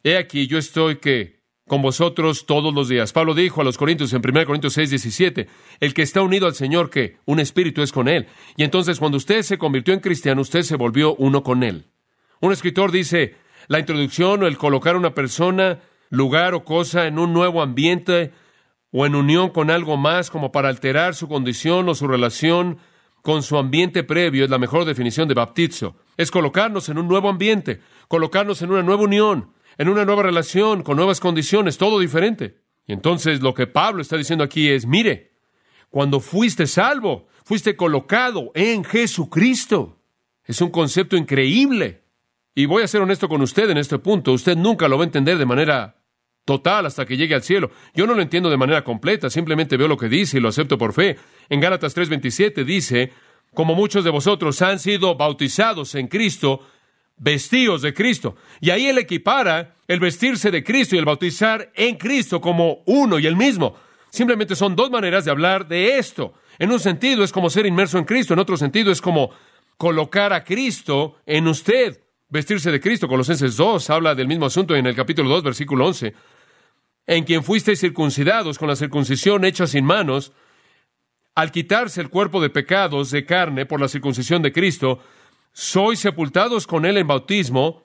he 0.04 0.18
aquí, 0.18 0.48
yo 0.48 0.58
estoy 0.58 0.98
que 0.98 1.40
con 1.70 1.82
vosotros 1.82 2.46
todos 2.46 2.74
los 2.74 2.90
días. 2.90 3.14
Pablo 3.14 3.34
dijo 3.34 3.62
a 3.62 3.64
los 3.64 3.78
Corintios 3.78 4.12
en 4.12 4.22
1 4.28 4.46
Corintios 4.46 4.74
6, 4.74 4.90
17, 4.90 5.48
el 5.80 5.94
que 5.94 6.02
está 6.02 6.22
unido 6.22 6.48
al 6.48 6.56
Señor, 6.56 6.90
que 6.90 7.18
un 7.26 7.40
espíritu 7.40 7.82
es 7.82 7.94
con 7.94 8.08
él. 8.08 8.28
Y 8.58 8.64
entonces 8.64 9.00
cuando 9.00 9.18
usted 9.18 9.44
se 9.44 9.58
convirtió 9.58 9.94
en 9.94 10.00
cristiano, 10.00 10.42
usted 10.42 10.64
se 10.64 10.76
volvió 10.76 11.16
uno 11.16 11.44
con 11.44 11.64
él. 11.64 11.86
Un 12.42 12.52
escritor 12.52 12.92
dice, 12.92 13.36
la 13.68 13.80
introducción 13.80 14.44
o 14.44 14.48
el 14.48 14.58
colocar 14.58 14.96
a 14.96 14.98
una 14.98 15.14
persona, 15.14 15.80
lugar 16.10 16.54
o 16.54 16.64
cosa 16.64 17.08
en 17.08 17.20
un 17.20 17.34
nuevo 17.34 17.62
ambiente 17.62 18.32
o 18.92 19.06
en 19.06 19.16
unión 19.16 19.50
con 19.50 19.70
algo 19.70 19.96
más 19.96 20.32
como 20.32 20.52
para 20.52 20.70
alterar 20.70 21.14
su 21.14 21.28
condición 21.28 21.88
o 21.88 21.96
su 21.96 22.08
relación 22.08 22.80
con 23.30 23.44
su 23.44 23.60
ambiente 23.60 24.04
previo 24.04 24.44
es 24.44 24.50
la 24.50 24.58
mejor 24.58 24.86
definición 24.86 25.28
de 25.28 25.36
baptizo. 25.36 25.96
Es 26.18 26.32
colocarnos 26.32 26.90
en 26.90 26.98
un 26.98 27.08
nuevo 27.08 27.30
ambiente, 27.30 27.80
colocarnos 28.08 28.64
en 28.64 28.72
una 28.72 28.82
nueva 28.82 29.04
unión, 29.04 29.54
en 29.78 29.88
una 29.88 30.04
nueva 30.04 30.24
relación, 30.24 30.82
con 30.82 30.98
nuevas 30.98 31.20
condiciones, 31.20 31.78
todo 31.78 32.00
diferente. 32.00 32.58
Y 32.88 32.94
entonces 32.94 33.44
lo 33.44 33.54
que 33.54 33.68
Pablo 33.68 34.02
está 34.02 34.18
diciendo 34.18 34.44
aquí 34.44 34.68
es, 34.68 34.88
mire, 34.88 35.34
cuando 35.92 36.22
fuiste 36.22 36.66
salvo, 36.66 37.28
fuiste 37.46 37.76
colocado 37.76 38.50
en 38.56 38.84
Jesucristo. 38.84 40.00
Es 40.44 40.60
un 40.60 40.72
concepto 40.72 41.16
increíble. 41.16 42.02
Y 42.56 42.66
voy 42.66 42.82
a 42.82 42.88
ser 42.88 43.02
honesto 43.02 43.30
con 43.30 43.44
usted 43.44 43.70
en 43.70 43.78
este 43.78 44.00
punto. 44.00 44.34
Usted 44.34 44.58
nunca 44.58 44.88
lo 44.88 44.98
va 44.98 45.04
a 45.04 45.06
entender 45.06 45.38
de 45.38 45.46
manera 45.46 45.99
total 46.50 46.88
hasta 46.88 47.06
que 47.06 47.16
llegue 47.16 47.36
al 47.36 47.44
cielo. 47.44 47.70
Yo 47.94 48.08
no 48.08 48.16
lo 48.16 48.24
entiendo 48.24 48.50
de 48.50 48.58
manera 48.58 48.84
completa, 48.84 49.30
simplemente 49.30 49.78
veo 49.78 49.88
lo 49.88 49.98
que 49.98 50.10
dice 50.10 50.38
y 50.38 50.42
lo 50.42 50.50
acepto 50.50 50.80
por 50.80 50.94
fe. 50.94 51.16
En 51.48 51.60
Gálatas 51.60 51.96
3:27 51.96 52.66
dice, 52.66 53.14
como 53.54 53.76
muchos 53.76 54.04
de 54.04 54.10
vosotros 54.10 54.60
han 54.64 54.80
sido 54.80 55.14
bautizados 55.14 55.94
en 55.94 56.08
Cristo, 56.08 56.66
vestidos 57.18 57.84
de 57.84 57.94
Cristo. 57.94 58.36
Y 58.62 58.72
ahí 58.72 58.88
él 58.88 58.98
equipara 58.98 59.76
el 59.88 60.00
vestirse 60.00 60.50
de 60.50 60.64
Cristo 60.64 60.96
y 60.96 60.98
el 60.98 61.06
bautizar 61.06 61.72
en 61.76 61.98
Cristo 61.98 62.42
como 62.42 62.82
uno 62.88 63.20
y 63.20 63.28
el 63.28 63.36
mismo. 63.36 63.76
Simplemente 64.10 64.56
son 64.56 64.76
dos 64.76 64.90
maneras 64.90 65.26
de 65.26 65.30
hablar 65.30 65.68
de 65.68 66.00
esto. 66.00 66.34
En 66.58 66.72
un 66.72 66.80
sentido 66.80 67.24
es 67.24 67.32
como 67.32 67.52
ser 67.52 67.68
inmerso 67.68 68.00
en 68.00 68.06
Cristo, 68.06 68.34
en 68.34 68.40
otro 68.40 68.58
sentido 68.58 68.92
es 68.92 69.02
como 69.02 69.30
colocar 69.78 70.34
a 70.34 70.44
Cristo 70.44 71.18
en 71.28 71.48
usted 71.48 72.00
vestirse 72.30 72.72
de 72.72 72.80
Cristo. 72.80 73.08
Colosenses 73.08 73.58
2 73.58 73.90
habla 73.90 74.16
del 74.16 74.28
mismo 74.28 74.46
asunto 74.46 74.76
en 74.76 74.86
el 74.86 74.96
capítulo 74.96 75.30
2, 75.30 75.44
versículo 75.44 75.88
11. 75.88 76.14
En 77.10 77.24
quien 77.24 77.44
fuisteis 77.44 77.80
circuncidados 77.80 78.60
con 78.60 78.68
la 78.68 78.76
circuncisión 78.76 79.44
hecha 79.44 79.66
sin 79.66 79.84
manos, 79.84 80.32
al 81.34 81.52
quitarse 81.52 82.02
el 82.02 82.12
cuerpo 82.12 82.40
de 82.40 82.52
pecados 82.52 83.10
de 83.10 83.26
carne 83.26 83.66
por 83.66 83.82
la 83.82 83.88
circuncisión 83.88 84.44
de 84.44 84.52
Cristo, 84.52 85.00
sois 85.52 85.98
sepultados 85.98 86.68
con 86.68 86.86
él 86.86 86.98
en 86.98 87.08
bautismo, 87.08 87.82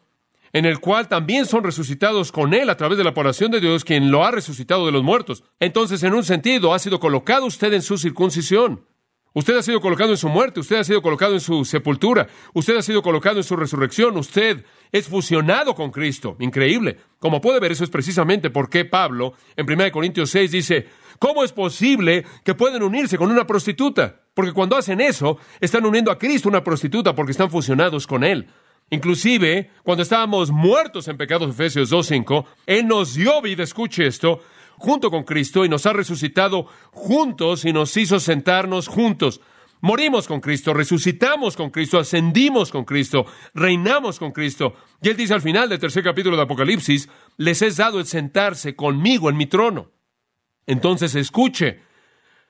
en 0.52 0.66
el 0.66 0.78
cual 0.78 1.08
también 1.08 1.46
son 1.46 1.64
resucitados 1.64 2.32
con 2.32 2.52
él 2.52 2.68
a 2.68 2.76
través 2.76 2.98
de 2.98 3.04
la 3.04 3.14
oración 3.16 3.50
de 3.50 3.60
Dios, 3.60 3.82
quien 3.82 4.10
lo 4.10 4.26
ha 4.26 4.30
resucitado 4.30 4.84
de 4.84 4.92
los 4.92 5.02
muertos. 5.02 5.42
Entonces, 5.58 6.02
en 6.02 6.12
un 6.12 6.22
sentido, 6.22 6.74
ha 6.74 6.78
sido 6.78 7.00
colocado 7.00 7.46
usted 7.46 7.72
en 7.72 7.80
su 7.80 7.96
circuncisión. 7.96 8.84
Usted 9.36 9.56
ha 9.56 9.62
sido 9.62 9.80
colocado 9.80 10.12
en 10.12 10.16
su 10.16 10.28
muerte, 10.28 10.60
usted 10.60 10.76
ha 10.76 10.84
sido 10.84 11.02
colocado 11.02 11.34
en 11.34 11.40
su 11.40 11.64
sepultura, 11.64 12.28
usted 12.52 12.76
ha 12.76 12.82
sido 12.82 13.02
colocado 13.02 13.38
en 13.38 13.42
su 13.42 13.56
resurrección, 13.56 14.16
usted 14.16 14.64
es 14.92 15.08
fusionado 15.08 15.74
con 15.74 15.90
Cristo. 15.90 16.36
Increíble. 16.38 16.98
Como 17.18 17.40
puede 17.40 17.58
ver, 17.58 17.72
eso 17.72 17.82
es 17.82 17.90
precisamente 17.90 18.50
por 18.50 18.70
qué 18.70 18.84
Pablo 18.84 19.34
en 19.56 19.68
1 19.68 19.90
Corintios 19.90 20.30
6 20.30 20.52
dice, 20.52 20.86
¿cómo 21.18 21.42
es 21.42 21.50
posible 21.50 22.24
que 22.44 22.54
pueden 22.54 22.84
unirse 22.84 23.18
con 23.18 23.28
una 23.28 23.44
prostituta? 23.44 24.20
Porque 24.34 24.52
cuando 24.52 24.76
hacen 24.76 25.00
eso, 25.00 25.38
están 25.60 25.84
uniendo 25.84 26.12
a 26.12 26.18
Cristo 26.18 26.48
una 26.48 26.62
prostituta 26.62 27.12
porque 27.12 27.32
están 27.32 27.50
fusionados 27.50 28.06
con 28.06 28.22
Él. 28.22 28.46
Inclusive, 28.90 29.70
cuando 29.82 30.02
estábamos 30.02 30.52
muertos 30.52 31.08
en 31.08 31.16
pecados, 31.16 31.50
Efesios 31.50 31.90
2.5, 31.90 32.44
Él 32.66 32.86
nos 32.86 33.14
dio 33.14 33.42
vida, 33.42 33.64
escuche 33.64 34.06
esto, 34.06 34.42
junto 34.78 35.10
con 35.10 35.24
Cristo 35.24 35.64
y 35.64 35.68
nos 35.68 35.86
ha 35.86 35.92
resucitado 35.92 36.66
juntos 36.90 37.64
y 37.64 37.72
nos 37.72 37.96
hizo 37.96 38.20
sentarnos 38.20 38.88
juntos. 38.88 39.40
Morimos 39.80 40.26
con 40.26 40.40
Cristo, 40.40 40.72
resucitamos 40.72 41.56
con 41.56 41.68
Cristo, 41.68 41.98
ascendimos 41.98 42.70
con 42.70 42.86
Cristo, 42.86 43.26
reinamos 43.52 44.18
con 44.18 44.32
Cristo. 44.32 44.74
Y 45.02 45.10
él 45.10 45.16
dice 45.16 45.34
al 45.34 45.42
final 45.42 45.68
del 45.68 45.78
tercer 45.78 46.02
capítulo 46.02 46.36
de 46.36 46.42
Apocalipsis, 46.42 47.08
les 47.36 47.60
es 47.60 47.76
dado 47.76 47.98
el 48.00 48.06
sentarse 48.06 48.74
conmigo 48.74 49.28
en 49.28 49.36
mi 49.36 49.44
trono. 49.44 49.90
Entonces 50.66 51.14
escuche. 51.14 51.82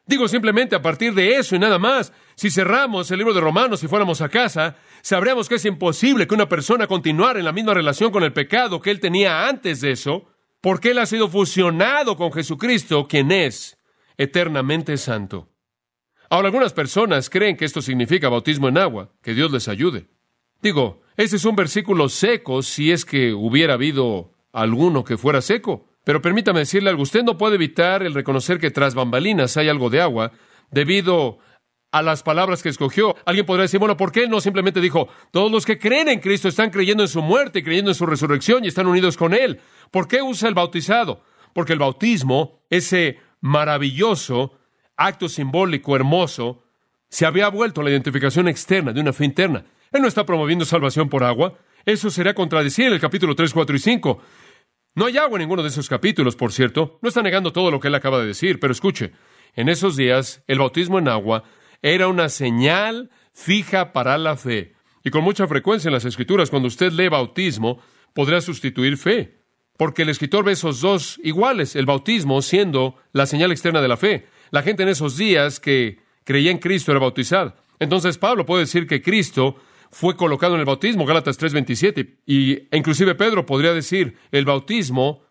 Digo 0.07 0.29
simplemente 0.29 0.77
a 0.77 0.83
partir 0.83 1.15
de 1.15 1.37
eso 1.37 1.57
y 1.57 1.59
nada 1.59 1.79
más, 1.79 2.13
si 2.37 2.51
cerramos 2.51 3.11
el 3.11 3.19
libro 3.19 3.35
de 3.35 3.41
Romanos 3.41 3.83
y 3.83 3.89
fuéramos 3.89 4.21
a 4.21 4.29
casa, 4.29 4.77
sabremos 5.03 5.49
que 5.49 5.57
es 5.57 5.65
imposible 5.65 6.29
que 6.29 6.35
una 6.35 6.49
persona 6.49 6.87
continuara 6.87 7.39
en 7.39 7.47
la 7.47 7.53
misma 7.53 7.75
relación 7.75 8.13
con 8.13 8.23
el 8.23 8.33
pecado 8.33 8.81
que 8.81 8.91
él 8.91 9.01
tenía 9.01 9.49
antes 9.49 9.81
de 9.81 9.91
eso, 9.91 10.27
porque 10.65 10.93
Él 10.93 10.99
ha 10.99 11.05
sido 11.05 11.29
fusionado 11.29 12.17
con 12.17 12.33
Jesucristo, 12.33 13.07
quien 13.07 13.31
es 13.31 13.77
eternamente 14.17 14.97
santo. 14.97 15.51
Ahora, 16.31 16.49
algunas 16.49 16.73
personas 16.73 17.29
creen 17.29 17.59
que 17.59 17.67
esto 17.67 17.83
significa 17.83 18.31
bautismo 18.31 18.69
en 18.69 18.79
agua, 18.79 19.13
que 19.21 19.35
Dios 19.35 19.53
les 19.53 19.69
ayude. 19.69 20.09
Digo, 20.63 21.03
ese 21.19 21.37
es 21.37 21.45
un 21.45 21.55
versículo 21.55 22.09
seco 22.09 22.63
si 22.63 22.93
es 22.93 23.05
que 23.05 23.35
hubiera 23.35 23.75
habido 23.75 24.33
alguno 24.55 25.05
que 25.05 25.19
fuera 25.19 25.43
seco. 25.43 25.87
Pero 26.03 26.23
permítame 26.23 26.61
decirle 26.61 26.89
algo, 26.89 27.03
usted 27.03 27.25
no 27.25 27.37
puede 27.37 27.57
evitar 27.57 28.03
el 28.03 28.15
reconocer 28.15 28.59
que 28.59 28.71
tras 28.71 28.95
bambalinas 28.95 29.59
hay 29.59 29.69
algo 29.69 29.91
de 29.91 30.01
agua 30.01 30.33
debido 30.71 31.41
a 31.95 32.03
las 32.03 32.25
palabras 32.25 32.61
que 32.61 32.71
escogió. 32.71 33.15
Alguien 33.25 33.47
podrá 33.47 33.63
decir, 33.63 33.79
bueno, 33.79 33.97
¿por 33.97 34.11
qué 34.11 34.27
no 34.27 34.41
simplemente 34.41 34.81
dijo, 34.81 35.07
todos 35.31 35.49
los 35.49 35.65
que 35.65 35.79
creen 35.79 36.09
en 36.09 36.19
Cristo 36.19 36.49
están 36.49 36.71
creyendo 36.71 37.05
en 37.05 37.09
su 37.09 37.23
muerte, 37.23 37.63
creyendo 37.63 37.93
en 37.93 37.95
su 37.95 38.05
resurrección 38.05 38.65
y 38.65 38.67
están 38.67 38.89
unidos 38.89 39.17
con 39.17 39.33
Él? 39.33 39.61
¿Por 39.93 40.09
qué 40.09 40.21
usa 40.21 40.49
el 40.49 40.57
bautizado? 40.57 41.23
Porque 41.53 41.73
el 41.73 41.79
bautismo, 41.79 42.65
ese 42.69 43.21
maravilloso 43.41 44.59
acto 44.97 45.29
simbólico 45.29 45.95
hermoso, 45.95 46.65
se 47.09 47.27
había 47.27 47.47
vuelto 47.47 47.81
la 47.81 47.91
identificación 47.91 48.49
externa 48.49 48.93
de 48.93 49.01
una 49.01 49.13
fe 49.13 49.27
interna. 49.27 49.65
Él 49.93 50.03
no 50.03 50.09
está 50.09 50.27
promoviendo 50.27 50.65
salvación 50.65 51.09
por 51.09 51.23
agua. 51.23 51.57
Eso 51.87 52.11
sería 52.11 52.35
contradecir 52.35 52.93
el 52.93 52.99
capítulo 52.99 53.37
3, 53.37 53.53
4 53.53 53.77
y 53.77 53.79
5. 53.79 54.21
No 54.97 55.07
hay 55.07 55.17
agua 55.17 55.37
en 55.37 55.43
ninguno 55.43 55.63
de 55.63 55.69
esos 55.69 55.89
capítulos, 55.89 56.35
por 56.35 56.51
cierto. 56.51 56.99
No 57.03 57.09
está 57.09 57.23
negando 57.23 57.53
todo 57.53 57.71
lo 57.71 57.79
que 57.79 57.87
él 57.87 57.95
acaba 57.95 58.19
de 58.19 58.27
decir, 58.27 58.59
pero 58.59 58.73
escuche, 58.73 59.13
en 59.55 59.69
esos 59.69 59.95
días 59.95 60.43
el 60.49 60.59
bautismo 60.59 60.99
en 60.99 61.07
agua 61.07 61.45
era 61.85 62.09
una 62.09 62.31
señal 62.31 63.11
fija 63.35 63.93
para 63.93 64.17
la 64.17 64.37
fe. 64.37 64.73
Y 65.05 65.11
con 65.11 65.23
mucha 65.23 65.47
frecuencia 65.47 65.91
en 65.91 65.93
las 65.93 66.07
escrituras, 66.07 66.49
cuando 66.49 66.69
usted 66.69 66.91
lee 66.93 67.09
bautismo, 67.09 67.79
podría 68.15 68.41
sustituir 68.41 68.97
fe. 68.97 69.37
Porque 69.77 70.01
el 70.01 70.09
escritor 70.09 70.47
ve 70.47 70.53
esos 70.53 70.81
dos 70.81 71.21
iguales, 71.23 71.77
el 71.77 71.85
bautismo 71.85 72.41
siendo 72.41 72.97
la 73.13 73.27
señal 73.27 73.53
externa 73.53 73.83
de 73.83 73.89
la 73.89 73.99
fe. 73.99 74.27
La 74.51 74.63
gente 74.63 74.83
en 74.83 74.89
esos 74.89 75.19
días 75.19 75.61
que 75.61 75.99
creía 76.25 76.51
en 76.51 76.57
Cristo 76.57 76.91
era 76.91 77.01
bautizada. 77.01 77.57
Entonces 77.79 78.17
Pablo 78.17 78.47
puede 78.47 78.63
decir 78.63 78.87
que 78.87 79.03
Cristo 79.03 79.57
fue 79.91 80.17
colocado 80.17 80.55
en 80.55 80.61
el 80.61 80.67
bautismo, 80.67 81.05
Gálatas 81.05 81.39
3:27, 81.39 82.21
y 82.25 82.53
e 82.53 82.69
inclusive 82.73 83.15
Pedro 83.15 83.45
podría 83.45 83.75
decir, 83.75 84.17
el 84.33 84.47
bautismo 84.47 85.23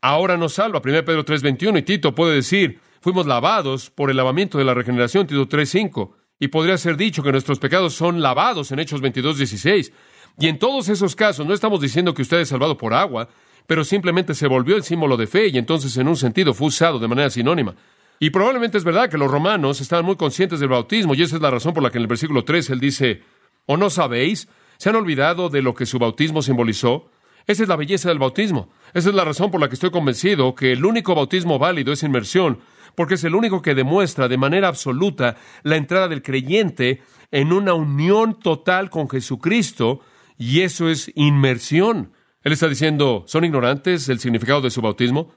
ahora 0.00 0.38
nos 0.38 0.54
salva, 0.54 0.80
1 0.80 1.04
Pedro 1.04 1.26
3:21, 1.26 1.78
y 1.78 1.82
Tito 1.82 2.14
puede 2.14 2.36
decir, 2.36 2.80
fuimos 3.00 3.26
lavados 3.26 3.90
por 3.90 4.10
el 4.10 4.16
lavamiento 4.16 4.58
de 4.58 4.64
la 4.64 4.74
regeneración, 4.74 5.26
Tito 5.26 5.48
3.5. 5.48 6.12
Y 6.38 6.48
podría 6.48 6.78
ser 6.78 6.96
dicho 6.96 7.22
que 7.22 7.32
nuestros 7.32 7.58
pecados 7.58 7.94
son 7.94 8.22
lavados 8.22 8.72
en 8.72 8.78
Hechos 8.78 9.02
22.16. 9.02 9.92
Y 10.38 10.48
en 10.48 10.58
todos 10.58 10.88
esos 10.88 11.16
casos 11.16 11.46
no 11.46 11.52
estamos 11.52 11.80
diciendo 11.80 12.14
que 12.14 12.22
usted 12.22 12.40
es 12.40 12.48
salvado 12.48 12.76
por 12.76 12.94
agua, 12.94 13.28
pero 13.66 13.84
simplemente 13.84 14.34
se 14.34 14.46
volvió 14.46 14.76
el 14.76 14.82
símbolo 14.82 15.16
de 15.16 15.26
fe 15.26 15.48
y 15.48 15.58
entonces 15.58 15.96
en 15.96 16.08
un 16.08 16.16
sentido 16.16 16.54
fue 16.54 16.68
usado 16.68 16.98
de 16.98 17.08
manera 17.08 17.30
sinónima. 17.30 17.74
Y 18.18 18.30
probablemente 18.30 18.78
es 18.78 18.84
verdad 18.84 19.08
que 19.08 19.18
los 19.18 19.30
romanos 19.30 19.80
estaban 19.80 20.04
muy 20.04 20.16
conscientes 20.16 20.60
del 20.60 20.68
bautismo 20.68 21.14
y 21.14 21.22
esa 21.22 21.36
es 21.36 21.42
la 21.42 21.50
razón 21.50 21.74
por 21.74 21.82
la 21.82 21.90
que 21.90 21.98
en 21.98 22.02
el 22.02 22.08
versículo 22.08 22.44
3 22.44 22.70
él 22.70 22.80
dice, 22.80 23.22
¿o 23.66 23.76
no 23.76 23.90
sabéis? 23.90 24.48
¿Se 24.78 24.88
han 24.88 24.96
olvidado 24.96 25.50
de 25.50 25.62
lo 25.62 25.74
que 25.74 25.86
su 25.86 25.98
bautismo 25.98 26.42
simbolizó? 26.42 27.10
Esa 27.46 27.62
es 27.62 27.68
la 27.68 27.76
belleza 27.76 28.08
del 28.08 28.18
bautismo. 28.18 28.70
Esa 28.94 29.08
es 29.08 29.14
la 29.14 29.24
razón 29.24 29.50
por 29.50 29.60
la 29.60 29.68
que 29.68 29.74
estoy 29.74 29.90
convencido 29.90 30.54
que 30.54 30.72
el 30.72 30.84
único 30.84 31.14
bautismo 31.14 31.58
válido 31.58 31.92
es 31.92 32.02
inmersión, 32.02 32.60
porque 33.00 33.14
es 33.14 33.24
el 33.24 33.34
único 33.34 33.62
que 33.62 33.74
demuestra 33.74 34.28
de 34.28 34.36
manera 34.36 34.68
absoluta 34.68 35.38
la 35.62 35.76
entrada 35.76 36.06
del 36.06 36.20
creyente 36.20 37.00
en 37.30 37.50
una 37.50 37.72
unión 37.72 38.38
total 38.38 38.90
con 38.90 39.08
Jesucristo, 39.08 40.02
y 40.36 40.60
eso 40.60 40.90
es 40.90 41.10
inmersión. 41.14 42.12
Él 42.42 42.52
está 42.52 42.68
diciendo, 42.68 43.24
¿son 43.26 43.46
ignorantes 43.46 44.06
del 44.06 44.20
significado 44.20 44.60
de 44.60 44.68
su 44.68 44.82
bautismo? 44.82 45.32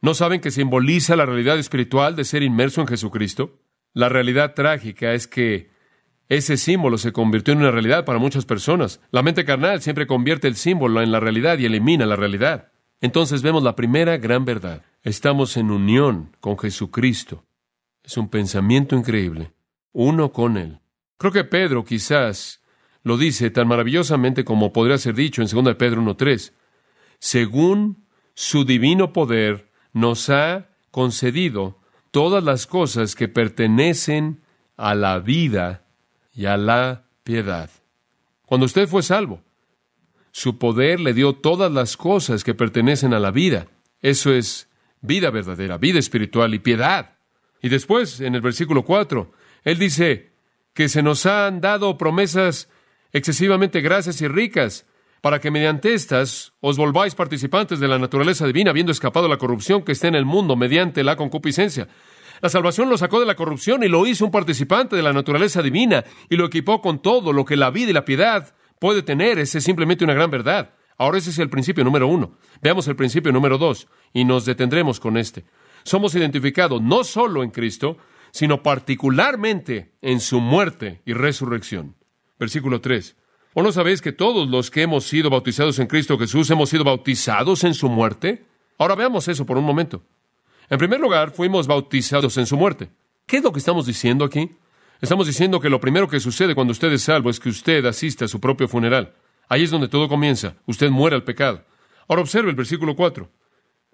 ¿No 0.00 0.12
saben 0.14 0.40
que 0.40 0.50
simboliza 0.50 1.14
la 1.14 1.24
realidad 1.24 1.56
espiritual 1.56 2.16
de 2.16 2.24
ser 2.24 2.42
inmerso 2.42 2.80
en 2.80 2.88
Jesucristo? 2.88 3.60
La 3.92 4.08
realidad 4.08 4.54
trágica 4.54 5.12
es 5.12 5.28
que 5.28 5.70
ese 6.28 6.56
símbolo 6.56 6.98
se 6.98 7.12
convirtió 7.12 7.54
en 7.54 7.60
una 7.60 7.70
realidad 7.70 8.04
para 8.04 8.18
muchas 8.18 8.44
personas. 8.44 9.00
La 9.12 9.22
mente 9.22 9.44
carnal 9.44 9.82
siempre 9.82 10.08
convierte 10.08 10.48
el 10.48 10.56
símbolo 10.56 11.00
en 11.00 11.12
la 11.12 11.20
realidad 11.20 11.60
y 11.60 11.64
elimina 11.66 12.06
la 12.06 12.16
realidad. 12.16 12.72
Entonces 13.00 13.42
vemos 13.42 13.62
la 13.62 13.76
primera 13.76 14.16
gran 14.16 14.44
verdad. 14.44 14.82
Estamos 15.02 15.56
en 15.56 15.72
unión 15.72 16.36
con 16.38 16.56
Jesucristo. 16.56 17.44
Es 18.04 18.16
un 18.16 18.28
pensamiento 18.28 18.94
increíble. 18.94 19.52
Uno 19.92 20.32
con 20.32 20.56
Él. 20.56 20.80
Creo 21.18 21.32
que 21.32 21.42
Pedro 21.42 21.84
quizás 21.84 22.62
lo 23.02 23.16
dice 23.16 23.50
tan 23.50 23.66
maravillosamente 23.66 24.44
como 24.44 24.72
podría 24.72 24.98
ser 24.98 25.16
dicho 25.16 25.42
en 25.42 25.48
2 25.48 25.74
Pedro 25.74 26.02
1.3. 26.02 26.52
Según 27.18 28.06
su 28.34 28.64
divino 28.64 29.12
poder 29.12 29.72
nos 29.92 30.30
ha 30.30 30.68
concedido 30.92 31.80
todas 32.12 32.44
las 32.44 32.68
cosas 32.68 33.16
que 33.16 33.26
pertenecen 33.26 34.42
a 34.76 34.94
la 34.94 35.18
vida 35.18 35.84
y 36.32 36.46
a 36.46 36.56
la 36.56 37.06
piedad. 37.24 37.70
Cuando 38.46 38.66
usted 38.66 38.86
fue 38.86 39.02
salvo, 39.02 39.42
su 40.30 40.58
poder 40.58 41.00
le 41.00 41.12
dio 41.12 41.34
todas 41.34 41.72
las 41.72 41.96
cosas 41.96 42.44
que 42.44 42.54
pertenecen 42.54 43.14
a 43.14 43.20
la 43.20 43.32
vida. 43.32 43.66
Eso 44.00 44.32
es 44.32 44.68
vida 45.02 45.30
verdadera, 45.30 45.76
vida 45.78 45.98
espiritual 45.98 46.54
y 46.54 46.58
piedad. 46.58 47.18
Y 47.60 47.68
después, 47.68 48.20
en 48.20 48.34
el 48.34 48.40
versículo 48.40 48.84
4, 48.84 49.32
él 49.64 49.78
dice 49.78 50.32
que 50.72 50.88
se 50.88 51.02
nos 51.02 51.26
han 51.26 51.60
dado 51.60 51.98
promesas 51.98 52.68
excesivamente 53.12 53.80
gracias 53.80 54.22
y 54.22 54.28
ricas, 54.28 54.86
para 55.20 55.38
que 55.38 55.52
mediante 55.52 55.94
estas 55.94 56.52
os 56.60 56.76
volváis 56.76 57.14
participantes 57.14 57.78
de 57.78 57.86
la 57.86 57.98
naturaleza 57.98 58.44
divina, 58.44 58.70
habiendo 58.70 58.90
escapado 58.90 59.28
la 59.28 59.36
corrupción 59.36 59.82
que 59.82 59.92
está 59.92 60.08
en 60.08 60.16
el 60.16 60.24
mundo 60.24 60.56
mediante 60.56 61.04
la 61.04 61.14
concupiscencia. 61.14 61.86
La 62.40 62.48
salvación 62.48 62.88
lo 62.90 62.98
sacó 62.98 63.20
de 63.20 63.26
la 63.26 63.36
corrupción 63.36 63.84
y 63.84 63.88
lo 63.88 64.04
hizo 64.04 64.24
un 64.24 64.32
participante 64.32 64.96
de 64.96 65.02
la 65.02 65.12
naturaleza 65.12 65.62
divina 65.62 66.02
y 66.28 66.36
lo 66.36 66.46
equipó 66.46 66.80
con 66.80 67.00
todo 67.00 67.32
lo 67.32 67.44
que 67.44 67.54
la 67.54 67.70
vida 67.70 67.90
y 67.90 67.92
la 67.92 68.04
piedad 68.04 68.52
puede 68.80 69.02
tener. 69.02 69.38
Ese 69.38 69.58
es 69.58 69.64
simplemente 69.64 70.02
una 70.02 70.14
gran 70.14 70.28
verdad. 70.28 70.70
Ahora 70.98 71.18
ese 71.18 71.30
es 71.30 71.38
el 71.38 71.50
principio 71.50 71.84
número 71.84 72.06
uno. 72.06 72.32
Veamos 72.60 72.86
el 72.88 72.96
principio 72.96 73.32
número 73.32 73.58
dos 73.58 73.88
y 74.12 74.24
nos 74.24 74.44
detendremos 74.44 75.00
con 75.00 75.16
este. 75.16 75.44
Somos 75.84 76.14
identificados 76.14 76.80
no 76.80 77.04
solo 77.04 77.42
en 77.42 77.50
Cristo, 77.50 77.96
sino 78.30 78.62
particularmente 78.62 79.92
en 80.00 80.20
su 80.20 80.40
muerte 80.40 81.02
y 81.04 81.12
resurrección. 81.12 81.94
Versículo 82.38 82.80
3. 82.80 83.16
¿O 83.54 83.62
no 83.62 83.70
sabéis 83.70 84.00
que 84.00 84.12
todos 84.12 84.48
los 84.48 84.70
que 84.70 84.82
hemos 84.82 85.04
sido 85.04 85.28
bautizados 85.28 85.78
en 85.78 85.86
Cristo 85.86 86.18
Jesús 86.18 86.50
hemos 86.50 86.70
sido 86.70 86.84
bautizados 86.84 87.64
en 87.64 87.74
su 87.74 87.88
muerte? 87.88 88.46
Ahora 88.78 88.94
veamos 88.94 89.28
eso 89.28 89.44
por 89.44 89.58
un 89.58 89.64
momento. 89.64 90.02
En 90.70 90.78
primer 90.78 91.00
lugar, 91.00 91.32
fuimos 91.32 91.66
bautizados 91.66 92.38
en 92.38 92.46
su 92.46 92.56
muerte. 92.56 92.88
¿Qué 93.26 93.36
es 93.36 93.42
lo 93.42 93.52
que 93.52 93.58
estamos 93.58 93.86
diciendo 93.86 94.24
aquí? 94.24 94.50
Estamos 95.00 95.26
diciendo 95.26 95.60
que 95.60 95.68
lo 95.68 95.80
primero 95.80 96.08
que 96.08 96.20
sucede 96.20 96.54
cuando 96.54 96.72
usted 96.72 96.90
es 96.92 97.02
salvo 97.02 97.28
es 97.28 97.38
que 97.38 97.50
usted 97.50 97.84
asiste 97.84 98.24
a 98.24 98.28
su 98.28 98.40
propio 98.40 98.68
funeral. 98.68 99.12
Ahí 99.52 99.64
es 99.64 99.70
donde 99.70 99.88
todo 99.88 100.08
comienza. 100.08 100.56
Usted 100.64 100.88
muere 100.88 101.14
al 101.14 101.24
pecado. 101.24 101.62
Ahora 102.08 102.22
observe 102.22 102.48
el 102.48 102.56
versículo 102.56 102.96
4. 102.96 103.30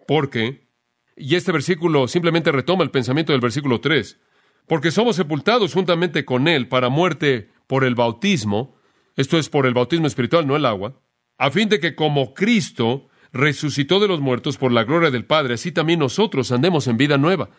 Porque, 0.06 0.68
y 1.16 1.34
este 1.34 1.50
versículo 1.50 2.06
simplemente 2.06 2.52
retoma 2.52 2.84
el 2.84 2.92
pensamiento 2.92 3.32
del 3.32 3.40
versículo 3.40 3.80
3, 3.80 4.20
porque 4.68 4.92
somos 4.92 5.16
sepultados 5.16 5.74
juntamente 5.74 6.24
con 6.24 6.46
Él 6.46 6.68
para 6.68 6.90
muerte 6.90 7.50
por 7.66 7.82
el 7.82 7.96
bautismo, 7.96 8.76
esto 9.16 9.36
es 9.36 9.48
por 9.48 9.66
el 9.66 9.74
bautismo 9.74 10.06
espiritual, 10.06 10.46
no 10.46 10.54
el 10.54 10.64
agua, 10.64 11.00
a 11.38 11.50
fin 11.50 11.68
de 11.68 11.80
que 11.80 11.96
como 11.96 12.34
Cristo 12.34 13.08
resucitó 13.32 13.98
de 13.98 14.06
los 14.06 14.20
muertos 14.20 14.58
por 14.58 14.70
la 14.70 14.84
gloria 14.84 15.10
del 15.10 15.24
Padre, 15.24 15.54
así 15.54 15.72
también 15.72 15.98
nosotros 15.98 16.52
andemos 16.52 16.86
en 16.86 16.98
vida 16.98 17.18
nueva. 17.18 17.50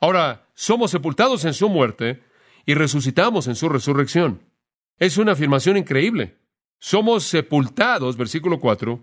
Ahora, 0.00 0.48
somos 0.54 0.90
sepultados 0.90 1.44
en 1.44 1.52
su 1.52 1.68
muerte 1.68 2.22
y 2.64 2.72
resucitamos 2.72 3.46
en 3.46 3.56
su 3.56 3.68
resurrección. 3.68 4.40
Es 4.96 5.18
una 5.18 5.32
afirmación 5.32 5.76
increíble. 5.76 6.38
Somos 6.84 7.22
sepultados, 7.22 8.16
versículo 8.16 8.58
4, 8.58 8.98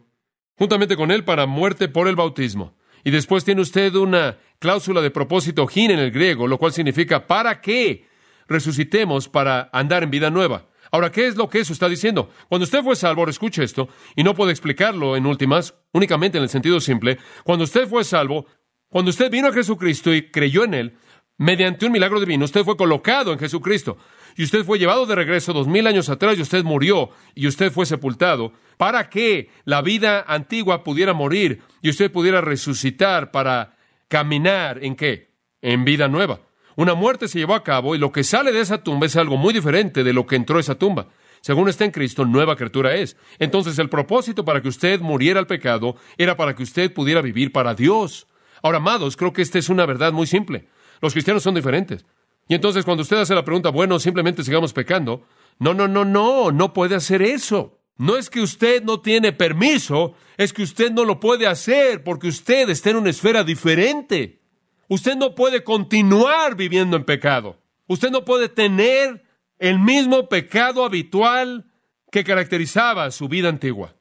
juntamente 0.58 0.98
con 0.98 1.12
Él 1.12 1.24
para 1.24 1.46
muerte 1.46 1.88
por 1.88 2.10
el 2.10 2.18
bautismo. 2.18 2.76
Y 3.06 3.12
después 3.12 3.46
tiene 3.46 3.62
usted 3.62 3.96
una 3.96 4.38
cláusula 4.60 5.00
de 5.00 5.12
propósito 5.12 5.65
gin 5.65 5.92
en 5.92 6.00
el 6.00 6.12
griego, 6.12 6.46
lo 6.46 6.58
cual 6.58 6.74
significa 6.74 7.26
para 7.26 7.62
qué 7.62 8.06
resucitemos 8.50 9.30
para 9.30 9.70
andar 9.72 10.04
en 10.04 10.12
vida 10.12 10.30
nueva. 10.30 10.68
Ahora, 10.92 11.10
¿qué 11.10 11.28
es 11.28 11.38
lo 11.38 11.50
que 11.50 11.62
eso 11.62 11.72
está 11.72 11.88
diciendo? 11.88 12.30
Cuando 12.50 12.65
usted 12.65 12.84
fue 12.84 12.98
salvo, 12.98 13.26
escuche 13.30 13.63
esto, 13.63 13.88
y 14.13 14.24
no 14.24 14.36
puedo 14.36 14.52
explicarlo 14.52 15.15
en 15.15 15.26
últimas, 15.26 15.74
únicamente 15.94 16.38
en 16.38 16.44
el 16.44 16.50
sentido 16.50 16.82
simple, 16.82 17.18
cuando 17.46 17.63
usted 17.63 17.88
fue 17.88 18.04
salvo, 18.04 18.46
cuando 18.89 19.10
usted 19.10 19.32
vino 19.32 19.48
a 19.48 19.54
Jesucristo 19.54 20.13
y 20.13 20.30
creyó 20.30 20.65
en 20.65 20.74
Él, 20.74 20.98
mediante 21.38 21.86
un 21.86 21.94
milagro 21.94 22.20
divino, 22.20 22.44
usted 22.44 22.65
fue 22.65 22.76
colocado 22.76 23.32
en 23.32 23.39
Jesucristo, 23.39 23.98
y 24.39 24.43
usted 24.43 24.63
fue 24.63 24.80
llevado 24.80 25.06
de 25.06 25.15
regreso 25.15 25.52
dos 25.52 25.67
mil 25.67 25.86
años 25.86 26.08
atrás, 26.08 26.38
y 26.38 26.41
usted 26.41 26.63
murió, 26.63 27.10
y 27.36 27.45
usted 27.45 27.73
fue 27.73 27.86
sepultado, 27.86 28.54
para 28.78 29.10
que 29.10 29.49
la 29.65 29.82
vida 29.82 30.23
antigua 30.25 30.82
pudiera 30.86 31.12
morir, 31.12 31.62
y 31.82 31.89
usted 31.89 32.10
pudiera 32.10 32.39
resucitar 32.39 33.32
para 33.32 33.75
caminar 34.08 34.82
en 34.82 34.95
qué? 34.95 35.34
En 35.62 35.84
vida 35.84 36.08
nueva. 36.08 36.39
Una 36.78 36.93
muerte 36.93 37.28
se 37.28 37.38
llevó 37.38 37.54
a 37.54 37.65
cabo 37.65 37.95
y 37.95 37.97
lo 37.97 38.13
que 38.13 38.23
sale 38.23 38.54
de 38.54 38.62
esa 38.62 38.82
tumba 38.82 39.08
es 39.08 39.17
algo 39.17 39.36
muy 39.36 39.54
diferente 39.54 40.06
de 40.06 40.13
lo 40.13 40.25
que 40.25 40.38
entró 40.38 40.58
esa 40.58 40.75
tumba. 40.75 41.10
Según 41.41 41.67
está 41.67 41.84
en 41.84 41.91
Cristo, 41.91 42.23
nueva 42.23 42.56
criatura 42.56 42.95
es. 42.95 43.17
Entonces 43.39 43.78
el 43.78 43.89
propósito 43.89 44.45
para 44.45 44.62
que 44.62 44.69
usted 44.69 45.02
muriera 45.02 45.41
al 45.41 45.47
pecado 45.47 45.97
era 46.17 46.38
para 46.38 46.56
que 46.56 46.63
usted 46.63 46.93
pudiera 46.93 47.21
vivir 47.21 47.52
para 47.52 47.75
Dios. 47.75 48.25
Ahora, 48.63 48.78
amados, 48.78 49.17
creo 49.17 49.34
que 49.34 49.41
esta 49.41 49.60
es 49.60 49.67
una 49.67 49.86
verdad 49.86 50.13
muy 50.13 50.28
simple. 50.28 50.69
Los 51.02 51.12
cristianos 51.12 51.43
son 51.43 51.56
diferentes. 51.56 52.06
Y 52.50 52.56
entonces 52.56 52.84
cuando 52.84 53.04
usted 53.04 53.18
hace 53.18 53.36
la 53.36 53.46
pregunta, 53.46 53.70
bueno, 53.70 54.00
simplemente 54.00 54.44
sigamos 54.44 54.74
pecando, 54.74 55.24
no, 55.60 55.74
no, 55.74 55.88
no, 55.88 56.04
no, 56.04 56.52
no 56.52 56.74
puede 56.74 56.96
hacer 56.96 57.22
eso. 57.22 57.80
No 57.96 58.18
es 58.18 58.30
que 58.30 58.42
usted 58.42 58.84
no 58.84 59.02
tiene 59.02 59.32
permiso, 59.34 60.16
es 60.36 60.52
que 60.52 60.64
usted 60.64 60.92
no 60.92 61.06
lo 61.06 61.20
puede 61.20 61.46
hacer 61.46 62.04
porque 62.04 62.28
usted 62.28 62.70
está 62.70 62.90
en 62.90 62.96
una 62.98 63.12
esfera 63.12 63.44
diferente. 63.44 64.42
Usted 64.88 65.16
no 65.16 65.36
puede 65.36 65.64
continuar 65.64 66.56
viviendo 66.56 66.98
en 66.98 67.04
pecado. 67.04 67.62
Usted 67.86 68.10
no 68.10 68.26
puede 68.26 68.50
tener 68.50 69.24
el 69.60 69.78
mismo 69.78 70.28
pecado 70.28 70.84
habitual 70.84 71.72
que 72.12 72.24
caracterizaba 72.24 73.12
su 73.12 73.28
vida 73.28 73.50
antigua. 73.50 73.96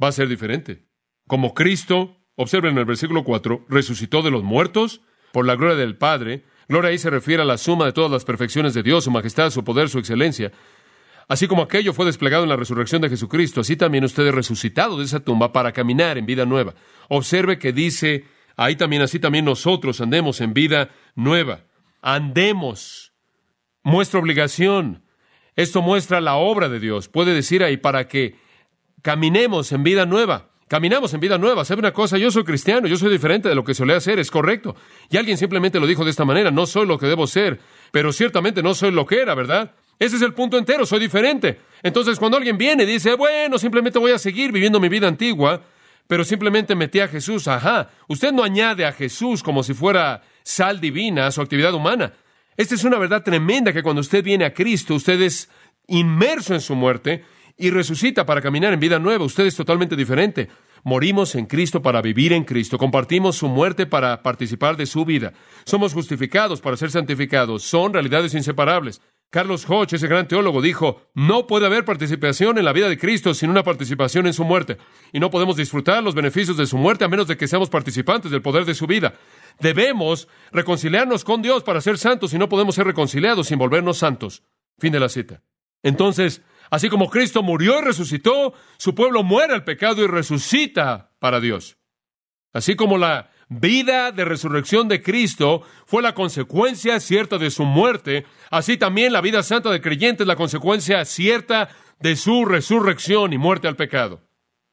Va 0.00 0.08
a 0.08 0.12
ser 0.12 0.28
diferente. 0.28 0.84
Como 1.26 1.52
Cristo, 1.52 2.16
observen 2.36 2.72
en 2.72 2.78
el 2.78 2.84
versículo 2.84 3.24
4, 3.24 3.66
resucitó 3.68 4.22
de 4.22 4.30
los 4.30 4.44
muertos 4.44 5.00
por 5.32 5.46
la 5.46 5.56
gloria 5.56 5.76
del 5.76 5.96
Padre. 5.96 6.44
Gloria 6.68 6.90
ahí 6.90 6.98
se 6.98 7.08
refiere 7.08 7.42
a 7.42 7.46
la 7.46 7.56
suma 7.56 7.86
de 7.86 7.92
todas 7.92 8.10
las 8.10 8.24
perfecciones 8.24 8.74
de 8.74 8.82
Dios, 8.82 9.04
su 9.04 9.10
majestad, 9.10 9.50
su 9.50 9.64
poder, 9.64 9.88
su 9.88 9.98
excelencia. 9.98 10.52
Así 11.26 11.46
como 11.46 11.62
aquello 11.62 11.92
fue 11.92 12.06
desplegado 12.06 12.42
en 12.42 12.48
la 12.48 12.56
resurrección 12.56 13.00
de 13.02 13.08
Jesucristo, 13.08 13.60
así 13.60 13.76
también 13.76 14.04
usted 14.04 14.26
es 14.26 14.34
resucitado 14.34 14.98
de 14.98 15.04
esa 15.04 15.20
tumba 15.20 15.52
para 15.52 15.72
caminar 15.72 16.18
en 16.18 16.26
vida 16.26 16.44
nueva. 16.44 16.74
Observe 17.08 17.58
que 17.58 17.72
dice 17.72 18.24
ahí 18.56 18.76
también, 18.76 19.02
así 19.02 19.18
también 19.18 19.44
nosotros 19.44 20.00
andemos 20.00 20.40
en 20.40 20.52
vida 20.54 20.90
nueva. 21.14 21.64
Andemos. 22.02 23.12
Muestra 23.82 24.20
obligación. 24.20 25.04
Esto 25.56 25.82
muestra 25.82 26.20
la 26.20 26.36
obra 26.36 26.68
de 26.68 26.80
Dios. 26.80 27.08
Puede 27.08 27.34
decir 27.34 27.62
ahí 27.62 27.78
para 27.78 28.08
que 28.08 28.36
caminemos 29.02 29.72
en 29.72 29.82
vida 29.82 30.06
nueva. 30.06 30.50
Caminamos 30.68 31.14
en 31.14 31.20
vida 31.20 31.38
nueva. 31.38 31.64
¿Sabe 31.64 31.80
una 31.80 31.92
cosa? 31.92 32.18
Yo 32.18 32.30
soy 32.30 32.44
cristiano, 32.44 32.86
yo 32.86 32.96
soy 32.96 33.10
diferente 33.10 33.48
de 33.48 33.54
lo 33.54 33.64
que 33.64 33.72
solía 33.72 33.96
hacer, 33.96 34.18
es 34.18 34.30
correcto. 34.30 34.76
Y 35.10 35.16
alguien 35.16 35.38
simplemente 35.38 35.80
lo 35.80 35.86
dijo 35.86 36.04
de 36.04 36.10
esta 36.10 36.26
manera, 36.26 36.50
no 36.50 36.66
soy 36.66 36.86
lo 36.86 36.98
que 36.98 37.06
debo 37.06 37.26
ser, 37.26 37.58
pero 37.90 38.12
ciertamente 38.12 38.62
no 38.62 38.74
soy 38.74 38.90
lo 38.90 39.06
que 39.06 39.20
era, 39.20 39.34
¿verdad? 39.34 39.72
Ese 39.98 40.16
es 40.16 40.22
el 40.22 40.34
punto 40.34 40.58
entero, 40.58 40.84
soy 40.84 41.00
diferente. 41.00 41.58
Entonces 41.82 42.18
cuando 42.18 42.36
alguien 42.36 42.58
viene 42.58 42.82
y 42.82 42.86
dice, 42.86 43.14
bueno, 43.14 43.58
simplemente 43.58 43.98
voy 43.98 44.12
a 44.12 44.18
seguir 44.18 44.52
viviendo 44.52 44.78
mi 44.78 44.90
vida 44.90 45.08
antigua, 45.08 45.62
pero 46.06 46.22
simplemente 46.22 46.74
metí 46.74 47.00
a 47.00 47.08
Jesús. 47.08 47.48
Ajá, 47.48 47.88
usted 48.06 48.32
no 48.32 48.44
añade 48.44 48.84
a 48.84 48.92
Jesús 48.92 49.42
como 49.42 49.62
si 49.62 49.72
fuera 49.72 50.22
sal 50.42 50.80
divina 50.80 51.26
a 51.26 51.30
su 51.30 51.40
actividad 51.40 51.72
humana. 51.72 52.12
Esta 52.58 52.74
es 52.74 52.84
una 52.84 52.98
verdad 52.98 53.22
tremenda 53.22 53.72
que 53.72 53.82
cuando 53.82 54.00
usted 54.00 54.22
viene 54.22 54.44
a 54.44 54.52
Cristo, 54.52 54.94
usted 54.94 55.20
es 55.22 55.48
inmerso 55.86 56.54
en 56.54 56.60
su 56.60 56.74
muerte 56.74 57.24
y 57.58 57.70
resucita 57.70 58.24
para 58.24 58.40
caminar 58.40 58.72
en 58.72 58.80
vida 58.80 58.98
nueva. 58.98 59.24
Usted 59.24 59.44
es 59.44 59.56
totalmente 59.56 59.96
diferente. 59.96 60.48
Morimos 60.84 61.34
en 61.34 61.46
Cristo 61.46 61.82
para 61.82 62.00
vivir 62.00 62.32
en 62.32 62.44
Cristo. 62.44 62.78
Compartimos 62.78 63.36
su 63.36 63.48
muerte 63.48 63.84
para 63.84 64.22
participar 64.22 64.76
de 64.76 64.86
su 64.86 65.04
vida. 65.04 65.32
Somos 65.66 65.92
justificados 65.92 66.60
para 66.60 66.76
ser 66.76 66.90
santificados. 66.92 67.64
Son 67.64 67.92
realidades 67.92 68.34
inseparables. 68.34 69.02
Carlos 69.30 69.68
Hodge, 69.68 69.94
ese 69.94 70.06
gran 70.06 70.26
teólogo, 70.26 70.62
dijo, 70.62 71.02
no 71.14 71.46
puede 71.46 71.66
haber 71.66 71.84
participación 71.84 72.56
en 72.56 72.64
la 72.64 72.72
vida 72.72 72.88
de 72.88 72.96
Cristo 72.96 73.34
sin 73.34 73.50
una 73.50 73.62
participación 73.62 74.26
en 74.26 74.32
su 74.32 74.44
muerte. 74.44 74.78
Y 75.12 75.20
no 75.20 75.30
podemos 75.30 75.56
disfrutar 75.56 76.02
los 76.02 76.14
beneficios 76.14 76.56
de 76.56 76.66
su 76.66 76.78
muerte 76.78 77.04
a 77.04 77.08
menos 77.08 77.26
de 77.26 77.36
que 77.36 77.48
seamos 77.48 77.68
participantes 77.68 78.30
del 78.30 78.40
poder 78.40 78.64
de 78.64 78.74
su 78.74 78.86
vida. 78.86 79.14
Debemos 79.60 80.28
reconciliarnos 80.52 81.24
con 81.24 81.42
Dios 81.42 81.62
para 81.62 81.80
ser 81.80 81.98
santos 81.98 82.32
y 82.32 82.38
no 82.38 82.48
podemos 82.48 82.76
ser 82.76 82.86
reconciliados 82.86 83.48
sin 83.48 83.58
volvernos 83.58 83.98
santos. 83.98 84.44
Fin 84.78 84.92
de 84.92 85.00
la 85.00 85.10
cita. 85.10 85.42
Entonces, 85.82 86.42
así 86.70 86.88
como 86.88 87.10
Cristo 87.10 87.42
murió 87.42 87.78
y 87.78 87.84
resucitó, 87.84 88.54
su 88.76 88.94
pueblo 88.94 89.22
muere 89.22 89.54
al 89.54 89.64
pecado 89.64 90.02
y 90.02 90.06
resucita 90.06 91.12
para 91.18 91.40
Dios. 91.40 91.76
Así 92.52 92.76
como 92.76 92.98
la 92.98 93.30
vida 93.48 94.12
de 94.12 94.24
resurrección 94.24 94.88
de 94.88 95.02
Cristo 95.02 95.62
fue 95.86 96.02
la 96.02 96.14
consecuencia 96.14 97.00
cierta 97.00 97.38
de 97.38 97.50
su 97.50 97.64
muerte, 97.64 98.26
así 98.50 98.76
también 98.76 99.12
la 99.12 99.20
vida 99.20 99.42
santa 99.42 99.70
de 99.70 99.80
creyente 99.80 100.22
es 100.22 100.26
la 100.26 100.36
consecuencia 100.36 101.04
cierta 101.04 101.68
de 102.00 102.16
su 102.16 102.44
resurrección 102.44 103.32
y 103.32 103.38
muerte 103.38 103.68
al 103.68 103.76
pecado. 103.76 104.22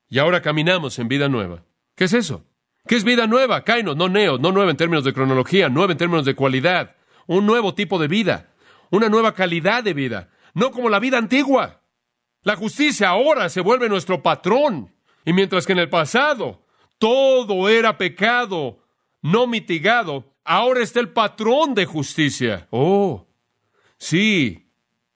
Y 0.08 0.20
ahora 0.20 0.42
caminamos 0.42 1.00
en 1.00 1.08
vida 1.08 1.30
nueva. 1.30 1.64
¿Qué 1.96 2.06
es 2.06 2.14
eso? 2.14 2.46
¿Qué 2.88 2.96
es 2.96 3.04
vida 3.04 3.26
nueva? 3.26 3.64
Kainos, 3.64 3.96
no 3.96 4.10
neo, 4.10 4.38
no 4.38 4.52
nueva 4.52 4.70
en 4.70 4.78
términos 4.78 5.04
de 5.04 5.14
cronología, 5.14 5.70
nueva 5.70 5.94
en 5.94 5.98
términos 5.98 6.26
de 6.26 6.36
cualidad, 6.36 6.96
un 7.26 7.46
nuevo 7.46 7.74
tipo 7.74 7.98
de 7.98 8.08
vida, 8.08 8.54
una 8.92 9.10
nueva 9.10 9.34
calidad 9.34 9.84
de 9.84 9.94
vida, 9.94 10.30
no 10.54 10.72
como 10.72 10.90
la 10.90 11.00
vida 11.00 11.18
antigua. 11.18 11.82
La 12.46 12.56
justicia 12.56 13.10
ahora 13.10 13.50
se 13.50 13.60
vuelve 13.60 13.90
nuestro 13.90 14.22
patrón, 14.22 14.94
y 15.26 15.34
mientras 15.34 15.66
que 15.66 15.74
en 15.74 15.80
el 15.80 15.90
pasado 15.90 16.64
todo 17.00 17.68
era 17.68 17.98
pecado 17.98 18.80
no 19.24 19.48
mitigado, 19.48 20.36
ahora 20.44 20.84
está 20.84 21.00
el 21.00 21.10
patrón 21.10 21.74
de 21.74 21.86
justicia. 21.86 22.68
Oh, 22.70 23.28
sí, 23.98 24.70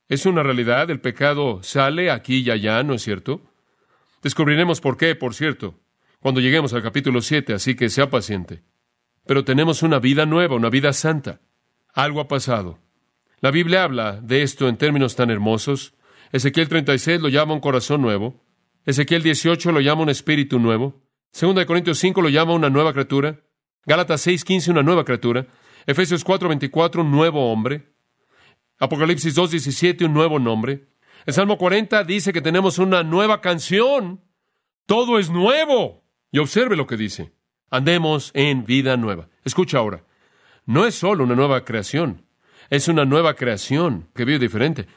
es 0.08 0.26
una 0.26 0.42
realidad, 0.42 0.89
el 0.89 1.00
pecado 1.00 1.62
sale 1.62 2.10
aquí 2.10 2.38
y 2.39 2.50
allá, 2.50 2.82
¿no 2.82 2.96
es 2.96 3.04
cierto? 3.04 3.44
Descubriremos 4.24 4.82
por 4.82 4.98
qué, 4.98 5.13
por 5.13 5.36
cierto, 5.36 5.80
cuando 6.20 6.42
lleguemos 6.42 6.74
al 6.74 6.82
capítulo 6.82 7.22
7, 7.22 7.54
así 7.54 7.76
que 7.76 7.89
sea 7.89 8.10
paciente. 8.10 8.63
Pero 9.28 9.46
tenemos 9.46 9.84
una 9.84 10.00
vida 10.00 10.26
nueva, 10.26 10.56
una 10.56 10.72
vida 10.72 10.94
santa. 10.94 11.42
Algo 11.94 12.22
ha 12.22 12.28
pasado. 12.28 12.80
La 13.39 13.52
Biblia 13.52 13.84
habla 13.84 14.20
de 14.20 14.42
esto 14.42 14.68
en 14.68 14.78
términos 14.78 15.15
tan 15.15 15.30
hermosos. 15.30 15.94
Ezequiel 16.32 16.70
36 16.70 17.22
lo 17.22 17.30
llama 17.30 17.54
un 17.54 17.60
corazón 17.60 18.02
nuevo. 18.02 18.44
Ezequiel 18.86 19.24
18 19.24 19.72
lo 19.72 19.82
llama 19.82 20.04
un 20.04 20.10
espíritu 20.10 20.60
nuevo. 20.60 21.02
Segunda 21.32 21.62
de 21.62 21.65
Corintios 21.65 22.00
5 22.00 22.22
lo 22.22 22.30
llama 22.30 22.54
una 22.54 22.70
nueva 22.70 22.94
criatura. 22.94 23.42
Gálatas 23.86 24.26
6:15 24.28 24.72
una 24.72 24.84
nueva 24.84 25.06
criatura. 25.06 25.48
Efesios 25.86 26.24
4:24 26.24 27.02
un 27.02 27.12
nuevo 27.12 27.52
hombre. 27.52 27.94
Apocalipsis 28.80 29.36
2:17 29.36 30.06
un 30.06 30.13
nuevo 30.13 30.39
nombre. 30.39 30.88
El 31.26 31.34
Salmo 31.34 31.58
40 31.58 32.04
dice 32.04 32.32
que 32.32 32.42
tenemos 32.42 32.78
una 32.80 33.04
nueva 33.04 33.42
canción. 33.42 34.22
Todo 34.86 35.20
es 35.20 35.30
nuevo. 35.30 36.04
Y 36.32 36.39
observe 36.39 36.76
lo 36.76 36.86
que 36.86 36.98
dice. 36.98 37.32
Andemos 37.72 38.32
en 38.34 38.65
vida 38.65 38.98
nueva. 38.98 39.30
Escucha 39.44 39.80
ahora. 39.80 40.06
No 40.65 40.86
es 40.86 40.96
solo 40.96 41.24
una 41.24 41.36
nueva 41.36 41.65
creación. 41.65 42.26
Es 42.70 42.88
una 42.88 43.06
nueva 43.06 43.36
creación 43.36 44.10
que 44.13 44.26
vive 44.26 44.39
diferente. 44.39 44.88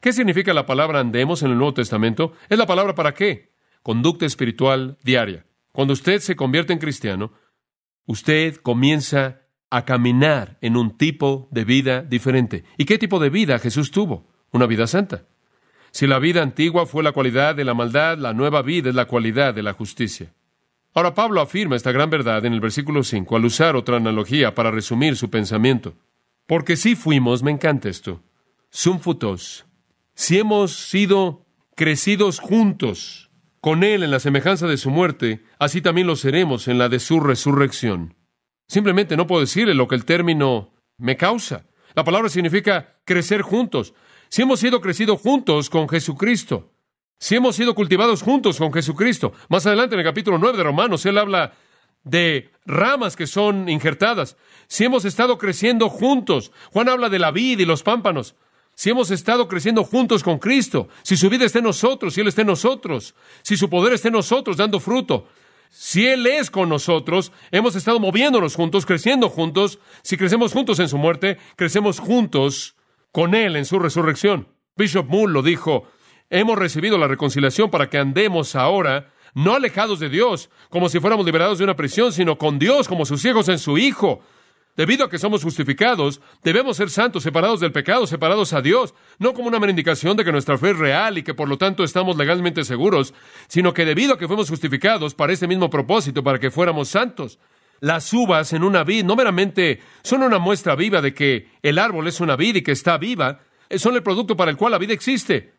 ¿Qué 0.00 0.12
significa 0.12 0.54
la 0.54 0.64
palabra 0.64 1.00
andemos 1.00 1.42
en 1.42 1.50
el 1.50 1.56
Nuevo 1.56 1.74
Testamento? 1.74 2.32
Es 2.48 2.56
la 2.56 2.66
palabra 2.66 2.94
para 2.94 3.14
qué? 3.14 3.52
Conducta 3.82 4.26
espiritual 4.26 4.96
diaria. 5.02 5.44
Cuando 5.72 5.92
usted 5.92 6.20
se 6.20 6.36
convierte 6.36 6.72
en 6.72 6.78
cristiano, 6.78 7.32
usted 8.06 8.56
comienza 8.56 9.42
a 9.70 9.84
caminar 9.84 10.56
en 10.60 10.76
un 10.76 10.96
tipo 10.96 11.48
de 11.50 11.64
vida 11.64 12.02
diferente. 12.02 12.64
¿Y 12.76 12.84
qué 12.84 12.96
tipo 12.96 13.18
de 13.18 13.28
vida 13.28 13.58
Jesús 13.58 13.90
tuvo? 13.90 14.28
Una 14.52 14.66
vida 14.66 14.86
santa. 14.86 15.26
Si 15.90 16.06
la 16.06 16.20
vida 16.20 16.42
antigua 16.42 16.86
fue 16.86 17.02
la 17.02 17.12
cualidad 17.12 17.56
de 17.56 17.64
la 17.64 17.74
maldad, 17.74 18.18
la 18.18 18.32
nueva 18.32 18.62
vida 18.62 18.90
es 18.90 18.94
la 18.94 19.06
cualidad 19.06 19.52
de 19.52 19.64
la 19.64 19.72
justicia. 19.72 20.32
Ahora 20.94 21.14
Pablo 21.14 21.40
afirma 21.40 21.76
esta 21.76 21.92
gran 21.92 22.08
verdad 22.08 22.44
en 22.44 22.52
el 22.52 22.60
versículo 22.60 23.02
5 23.02 23.36
al 23.36 23.44
usar 23.44 23.74
otra 23.74 23.96
analogía 23.96 24.54
para 24.54 24.70
resumir 24.70 25.16
su 25.16 25.28
pensamiento. 25.28 25.94
Porque 26.46 26.76
si 26.76 26.94
fuimos, 26.94 27.42
me 27.42 27.50
encanta 27.50 27.88
esto, 27.88 28.22
sum 28.70 29.00
futos, 29.00 29.67
si 30.18 30.36
hemos 30.36 30.74
sido 30.74 31.46
crecidos 31.76 32.40
juntos 32.40 33.30
con 33.60 33.84
Él 33.84 34.02
en 34.02 34.10
la 34.10 34.18
semejanza 34.18 34.66
de 34.66 34.76
su 34.76 34.90
muerte, 34.90 35.44
así 35.60 35.80
también 35.80 36.08
lo 36.08 36.16
seremos 36.16 36.66
en 36.66 36.76
la 36.76 36.88
de 36.88 36.98
su 36.98 37.20
resurrección. 37.20 38.16
Simplemente 38.66 39.16
no 39.16 39.28
puedo 39.28 39.42
decirle 39.42 39.74
lo 39.74 39.86
que 39.86 39.94
el 39.94 40.04
término 40.04 40.74
me 40.96 41.16
causa. 41.16 41.66
La 41.94 42.02
palabra 42.02 42.28
significa 42.30 42.98
crecer 43.04 43.42
juntos. 43.42 43.94
Si 44.28 44.42
hemos 44.42 44.58
sido 44.58 44.80
crecidos 44.80 45.20
juntos 45.20 45.70
con 45.70 45.88
Jesucristo, 45.88 46.72
si 47.20 47.36
hemos 47.36 47.54
sido 47.54 47.76
cultivados 47.76 48.22
juntos 48.22 48.58
con 48.58 48.72
Jesucristo. 48.72 49.32
Más 49.48 49.66
adelante 49.66 49.94
en 49.94 50.00
el 50.00 50.06
capítulo 50.06 50.36
9 50.38 50.58
de 50.58 50.64
Romanos, 50.64 51.06
él 51.06 51.16
habla 51.16 51.52
de 52.02 52.50
ramas 52.66 53.14
que 53.14 53.28
son 53.28 53.68
injertadas, 53.68 54.36
si 54.66 54.84
hemos 54.84 55.04
estado 55.04 55.38
creciendo 55.38 55.88
juntos, 55.88 56.50
Juan 56.72 56.88
habla 56.88 57.08
de 57.08 57.20
la 57.20 57.30
vid 57.30 57.60
y 57.60 57.64
los 57.64 57.84
pámpanos, 57.84 58.34
si 58.78 58.90
hemos 58.90 59.10
estado 59.10 59.48
creciendo 59.48 59.82
juntos 59.82 60.22
con 60.22 60.38
Cristo, 60.38 60.86
si 61.02 61.16
su 61.16 61.28
vida 61.28 61.44
está 61.44 61.58
en 61.58 61.64
nosotros, 61.64 62.14
si 62.14 62.20
Él 62.20 62.28
está 62.28 62.42
en 62.42 62.46
nosotros, 62.46 63.16
si 63.42 63.56
su 63.56 63.68
poder 63.68 63.92
está 63.92 64.06
en 64.06 64.14
nosotros 64.14 64.56
dando 64.56 64.78
fruto, 64.78 65.26
si 65.68 66.06
Él 66.06 66.24
es 66.28 66.48
con 66.48 66.68
nosotros, 66.68 67.32
hemos 67.50 67.74
estado 67.74 67.98
moviéndonos 67.98 68.54
juntos, 68.54 68.86
creciendo 68.86 69.30
juntos, 69.30 69.80
si 70.02 70.16
crecemos 70.16 70.52
juntos 70.52 70.78
en 70.78 70.88
su 70.88 70.96
muerte, 70.96 71.38
crecemos 71.56 71.98
juntos 71.98 72.76
con 73.10 73.34
Él 73.34 73.56
en 73.56 73.64
su 73.64 73.80
resurrección. 73.80 74.46
Bishop 74.76 75.08
Moore 75.08 75.32
lo 75.32 75.42
dijo, 75.42 75.88
hemos 76.30 76.56
recibido 76.56 76.98
la 76.98 77.08
reconciliación 77.08 77.72
para 77.72 77.90
que 77.90 77.98
andemos 77.98 78.54
ahora 78.54 79.12
no 79.34 79.54
alejados 79.56 79.98
de 79.98 80.08
Dios, 80.08 80.50
como 80.70 80.88
si 80.88 81.00
fuéramos 81.00 81.26
liberados 81.26 81.58
de 81.58 81.64
una 81.64 81.74
prisión, 81.74 82.12
sino 82.12 82.38
con 82.38 82.60
Dios 82.60 82.86
como 82.86 83.06
sus 83.06 83.24
hijos 83.24 83.48
en 83.48 83.58
su 83.58 83.76
Hijo. 83.76 84.20
Debido 84.78 85.04
a 85.04 85.10
que 85.10 85.18
somos 85.18 85.42
justificados, 85.42 86.20
debemos 86.44 86.76
ser 86.76 86.88
santos, 86.88 87.24
separados 87.24 87.58
del 87.58 87.72
pecado, 87.72 88.06
separados 88.06 88.52
a 88.52 88.62
Dios, 88.62 88.94
no 89.18 89.34
como 89.34 89.48
una 89.48 89.58
mera 89.58 89.72
indicación 89.72 90.16
de 90.16 90.24
que 90.24 90.30
nuestra 90.30 90.56
fe 90.56 90.70
es 90.70 90.78
real 90.78 91.18
y 91.18 91.24
que 91.24 91.34
por 91.34 91.48
lo 91.48 91.58
tanto 91.58 91.82
estamos 91.82 92.16
legalmente 92.16 92.62
seguros, 92.62 93.12
sino 93.48 93.74
que 93.74 93.84
debido 93.84 94.14
a 94.14 94.18
que 94.18 94.28
fuimos 94.28 94.48
justificados 94.48 95.16
para 95.16 95.32
ese 95.32 95.48
mismo 95.48 95.68
propósito, 95.68 96.22
para 96.22 96.38
que 96.38 96.52
fuéramos 96.52 96.90
santos. 96.90 97.40
Las 97.80 98.12
uvas 98.12 98.52
en 98.52 98.62
una 98.62 98.84
vid 98.84 99.02
no 99.02 99.16
meramente 99.16 99.80
son 100.04 100.22
una 100.22 100.38
muestra 100.38 100.76
viva 100.76 101.02
de 101.02 101.12
que 101.12 101.48
el 101.60 101.76
árbol 101.76 102.06
es 102.06 102.20
una 102.20 102.36
vid 102.36 102.54
y 102.54 102.62
que 102.62 102.70
está 102.70 102.98
viva, 102.98 103.40
son 103.78 103.96
el 103.96 104.04
producto 104.04 104.36
para 104.36 104.52
el 104.52 104.56
cual 104.56 104.70
la 104.70 104.78
vida 104.78 104.92
existe. 104.92 105.54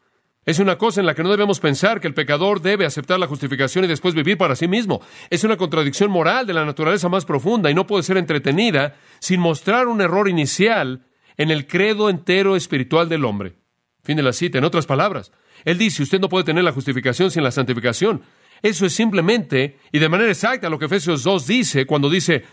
Es 0.49 0.57
una 0.57 0.79
cosa 0.79 0.99
en 0.99 1.05
la 1.05 1.13
que 1.13 1.21
no 1.21 1.29
debemos 1.29 1.59
pensar 1.59 2.01
que 2.01 2.07
el 2.07 2.15
pecador 2.15 2.59
debe 2.59 2.83
aceptar 2.83 3.19
la 3.19 3.27
justificación 3.27 3.85
y 3.85 3.87
después 3.87 4.15
vivir 4.15 4.35
para 4.35 4.55
sí 4.55 4.67
mismo. 4.67 4.99
Es 5.29 5.43
una 5.43 5.57
contradicción 5.57 6.09
moral 6.09 6.47
de 6.47 6.55
la 6.55 6.65
naturaleza 6.65 7.07
más 7.07 7.23
profunda 7.23 7.69
y 7.69 7.75
no 7.75 7.85
puede 7.85 8.01
ser 8.01 8.17
entretenida 8.17 8.95
sin 9.19 9.41
mostrar 9.41 9.87
un 9.87 10.01
error 10.01 10.27
inicial 10.27 11.05
en 11.37 11.51
el 11.51 11.67
credo 11.67 12.09
entero 12.09 12.55
espiritual 12.55 13.07
del 13.07 13.25
hombre. 13.25 13.57
Fin 14.03 14.17
de 14.17 14.23
la 14.23 14.33
cita. 14.33 14.57
En 14.57 14.63
otras 14.63 14.87
palabras, 14.87 15.31
él 15.65 15.77
dice, 15.77 16.01
usted 16.01 16.19
no 16.19 16.29
puede 16.29 16.45
tener 16.45 16.63
la 16.63 16.71
justificación 16.71 17.29
sin 17.29 17.43
la 17.43 17.51
santificación. 17.51 18.23
Eso 18.63 18.87
es 18.87 18.93
simplemente 18.93 19.77
y 19.91 19.99
de 19.99 20.09
manera 20.09 20.31
exacta 20.31 20.67
lo 20.67 20.79
que 20.79 20.85
Efesios 20.85 21.21
2 21.21 21.45
dice 21.45 21.85
cuando 21.85 22.09
dice, 22.09 22.43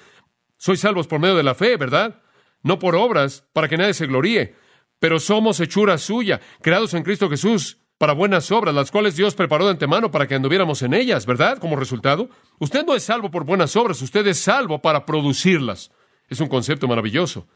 sois 0.59 0.81
salvos 0.81 1.07
por 1.07 1.19
medio 1.19 1.37
de 1.37 1.45
la 1.45 1.55
fe, 1.55 1.79
¿verdad? 1.79 2.21
No 2.63 2.79
por 2.79 2.95
obras, 2.95 3.49
para 3.55 3.69
que 3.69 3.79
nadie 3.79 3.95
se 3.95 4.07
gloríe, 4.07 4.55
pero 4.99 5.19
somos 5.19 5.61
hechura 5.61 5.97
suya, 5.97 6.43
creados 6.61 6.93
en 6.93 7.03
Cristo 7.03 7.31
Jesús 7.31 7.79
para 7.99 8.13
buenas 8.13 8.51
obras, 8.51 8.75
las 8.75 8.91
cuales 8.91 9.17
Dios 9.17 9.35
preparó 9.35 9.65
de 9.65 9.71
antemano 9.71 10.11
para 10.11 10.27
que 10.27 10.35
anduviéramos 10.35 10.83
en 10.83 10.93
ellas, 10.93 11.25
¿verdad? 11.25 11.59
Como 11.59 11.77
resultado, 11.77 12.29
usted 12.59 12.85
no 12.85 12.95
es 12.95 13.05
salvo 13.05 13.31
por 13.31 13.45
buenas 13.45 13.75
obras, 13.77 14.03
usted 14.03 14.27
es 14.27 14.39
salvo 14.39 14.81
para 14.83 15.07
producirlas. 15.07 15.91
Es 16.29 16.41
un 16.41 16.49
concepto 16.49 16.89
maravilloso. 16.89 17.47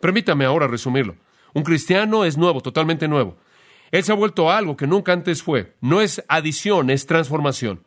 Permítame 0.00 0.44
ahora 0.44 0.66
resumirlo. 0.66 1.16
Un 1.52 1.64
cristiano 1.64 2.24
es 2.24 2.38
nuevo, 2.38 2.60
totalmente 2.60 3.08
nuevo. 3.08 3.36
Él 3.90 4.04
se 4.04 4.12
ha 4.12 4.14
vuelto 4.14 4.50
algo 4.50 4.76
que 4.76 4.86
nunca 4.86 5.12
antes 5.12 5.42
fue. 5.42 5.76
No 5.80 6.00
es 6.00 6.24
adición, 6.28 6.90
es 6.90 7.06
transformación. 7.06 7.84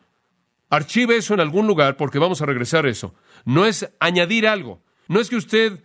Archive 0.68 1.16
eso 1.16 1.34
en 1.34 1.40
algún 1.40 1.66
lugar 1.66 1.96
porque 1.96 2.18
vamos 2.18 2.42
a 2.42 2.46
regresar 2.46 2.84
a 2.86 2.90
eso. 2.90 3.14
No 3.44 3.64
es 3.64 3.90
añadir 4.00 4.46
algo. 4.46 4.82
No 5.08 5.20
es 5.20 5.30
que 5.30 5.36
usted 5.36 5.82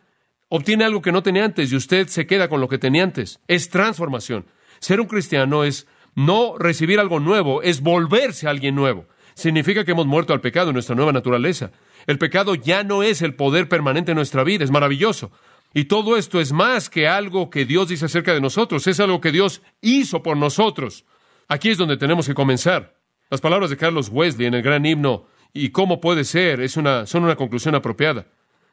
obtiene 0.50 0.84
algo 0.84 1.02
que 1.02 1.12
no 1.12 1.24
tenía 1.24 1.46
antes 1.46 1.72
y 1.72 1.76
usted 1.76 2.08
se 2.08 2.28
queda 2.28 2.50
con 2.50 2.60
lo 2.60 2.68
que 2.68 2.78
tenía 2.78 3.04
antes. 3.04 3.40
Es 3.48 3.70
transformación. 3.70 4.46
Ser 4.80 5.00
un 5.00 5.08
cristiano 5.08 5.64
es 5.64 5.88
no 6.26 6.58
recibir 6.58 7.00
algo 7.00 7.20
nuevo 7.20 7.62
es 7.62 7.82
volverse 7.82 8.48
a 8.48 8.50
alguien 8.50 8.76
nuevo. 8.76 9.06
Significa 9.36 9.86
que 9.86 9.92
hemos 9.92 10.06
muerto 10.06 10.34
al 10.34 10.42
pecado 10.42 10.70
en 10.70 10.74
nuestra 10.74 10.96
nueva 10.96 11.14
naturaleza. 11.14 11.72
El 12.08 12.18
pecado 12.18 12.56
ya 12.56 12.84
no 12.84 13.04
es 13.04 13.22
el 13.22 13.36
poder 13.36 13.70
permanente 13.70 14.12
en 14.12 14.18
nuestra 14.18 14.44
vida, 14.44 14.66
es 14.66 14.72
maravilloso. 14.72 15.32
Y 15.74 15.86
todo 15.86 16.18
esto 16.18 16.42
es 16.42 16.52
más 16.52 16.90
que 16.90 17.08
algo 17.08 17.50
que 17.50 17.64
Dios 17.66 17.88
dice 17.88 18.06
acerca 18.06 18.34
de 18.34 18.42
nosotros, 18.42 18.86
es 18.88 19.00
algo 19.00 19.22
que 19.22 19.32
Dios 19.32 19.62
hizo 19.82 20.22
por 20.22 20.36
nosotros. 20.36 21.06
Aquí 21.48 21.70
es 21.70 21.78
donde 21.78 21.96
tenemos 21.96 22.28
que 22.28 22.34
comenzar. 22.34 22.96
Las 23.30 23.42
palabras 23.42 23.70
de 23.70 23.78
Carlos 23.78 24.10
Wesley 24.12 24.48
en 24.48 24.56
el 24.56 24.62
gran 24.62 24.86
himno 24.86 25.28
y 25.54 25.70
cómo 25.70 26.02
puede 26.02 26.24
ser 26.26 26.60
es 26.60 26.76
una, 26.76 27.06
son 27.06 27.24
una 27.24 27.36
conclusión 27.36 27.76
apropiada. 27.76 28.26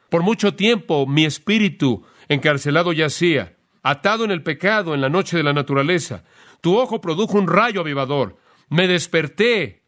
Por 0.09 0.23
mucho 0.23 0.55
tiempo 0.55 1.07
mi 1.07 1.25
espíritu 1.25 2.05
encarcelado 2.29 2.93
yacía, 2.93 3.57
atado 3.83 4.25
en 4.25 4.33
el 4.33 4.43
pecado 4.43 4.95
en 4.95 5.01
la 5.01 5.09
noche 5.09 5.37
de 5.37 5.45
la 5.45 5.53
naturaleza. 5.53 6.25
Tu 6.61 6.77
ojo 6.77 7.01
produjo 7.01 7.39
un 7.39 7.49
rayo 7.49 7.81
avivador. 7.81 8.37
Me 8.69 8.89
desperté. 8.89 9.83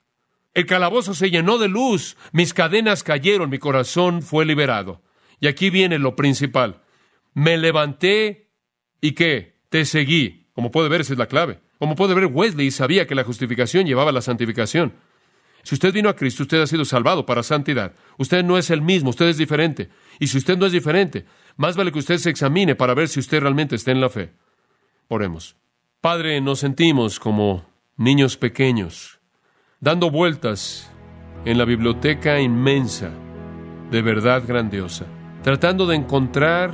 El 0.55 0.67
calabozo 0.67 1.15
se 1.15 1.31
llenó 1.31 1.59
de 1.59 1.69
luz. 1.69 2.17
Mis 2.33 2.55
cadenas 2.55 3.03
cayeron. 3.03 3.51
Mi 3.51 3.59
corazón 3.59 4.23
fue 4.23 4.45
liberado. 4.45 5.03
Y 5.41 5.47
aquí 5.47 5.71
viene 5.71 5.99
lo 5.99 6.17
principal. 6.17 6.83
Me 7.35 7.57
levanté 7.57 8.51
y 9.01 9.13
qué? 9.13 9.61
Te 9.69 9.85
seguí. 9.85 10.49
Como 10.53 10.71
puede 10.71 10.89
ver, 10.89 11.03
esa 11.03 11.13
es 11.13 11.19
la 11.19 11.27
clave. 11.27 11.61
Como 11.79 11.95
puede 11.95 12.15
ver, 12.15 12.27
Wesley 12.27 12.71
sabía 12.71 13.07
que 13.07 13.15
la 13.15 13.25
justificación 13.25 13.87
llevaba 13.87 14.11
a 14.11 14.13
la 14.13 14.23
santificación. 14.23 14.95
Si 15.63 15.75
usted 15.75 15.93
vino 15.93 16.09
a 16.09 16.17
Cristo, 16.17 16.43
usted 16.43 16.61
ha 16.61 16.67
sido 16.67 16.85
salvado 16.85 17.27
para 17.27 17.43
santidad. 17.43 17.93
Usted 18.17 18.45
no 18.45 18.59
es 18.59 18.71
el 18.71 18.83
mismo, 18.83 19.11
usted 19.11 19.27
es 19.27 19.37
diferente. 19.37 19.91
Y 20.19 20.29
si 20.29 20.39
usted 20.39 20.57
no 20.57 20.67
es 20.67 20.73
diferente, 20.73 21.27
más 21.57 21.77
vale 21.77 21.93
que 21.93 21.99
usted 21.99 22.19
se 22.19 22.31
examine 22.31 22.75
para 22.75 22.95
ver 22.95 23.09
si 23.09 23.21
usted 23.21 23.41
realmente 23.41 23.77
está 23.77 23.93
en 23.93 24.01
la 24.01 24.09
fe. 24.09 24.33
Oremos. 25.09 25.57
Padre, 26.01 26.41
nos 26.41 26.61
sentimos 26.61 27.19
como 27.19 27.65
niños 27.97 28.37
pequeños, 28.37 29.19
dando 29.81 30.13
vueltas 30.13 30.89
en 31.45 31.59
la 31.59 31.65
biblioteca 31.65 32.41
inmensa 32.41 33.11
de 33.91 34.01
verdad 34.01 34.45
grandiosa, 34.47 35.07
tratando 35.43 35.89
de 35.89 35.97
encontrar 35.97 36.73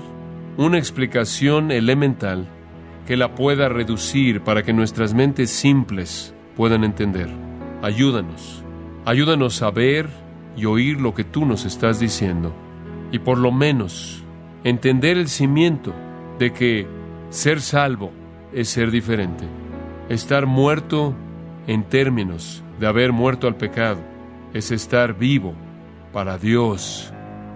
una 0.59 0.77
explicación 0.77 1.71
elemental 1.71 2.47
que 3.07 3.17
la 3.17 3.35
pueda 3.35 3.71
reducir 3.71 4.43
para 4.43 4.63
que 4.63 4.75
nuestras 4.75 5.15
mentes 5.15 5.49
simples 5.49 6.35
puedan 6.55 6.85
entender. 6.85 7.31
Ayúdanos, 7.81 8.63
ayúdanos 9.07 9.63
a 9.63 9.71
ver 9.71 10.07
y 10.55 10.67
oír 10.67 11.01
lo 11.01 11.15
que 11.15 11.25
tú 11.25 11.47
nos 11.47 11.65
estás 11.65 11.99
diciendo 11.99 12.55
y 13.11 13.21
por 13.21 13.39
lo 13.39 13.53
menos 13.53 14.23
entender 14.65 15.17
el 15.17 15.29
cimiento 15.29 15.95
de 16.39 16.53
que 16.53 16.87
ser 17.31 17.63
salvo 17.63 18.13
es 18.55 18.69
ser 18.69 18.91
diferente. 18.91 19.45
Estar 20.09 20.47
muerto 20.47 21.15
en 21.67 21.85
términos 21.85 22.63
de 22.79 22.87
haber 22.87 23.13
muerto 23.13 23.47
al 23.47 23.57
pecado 23.57 24.01
es 24.53 24.71
estar 24.71 25.15
vivo 25.15 25.55
para 26.13 26.39
Dios 26.39 27.13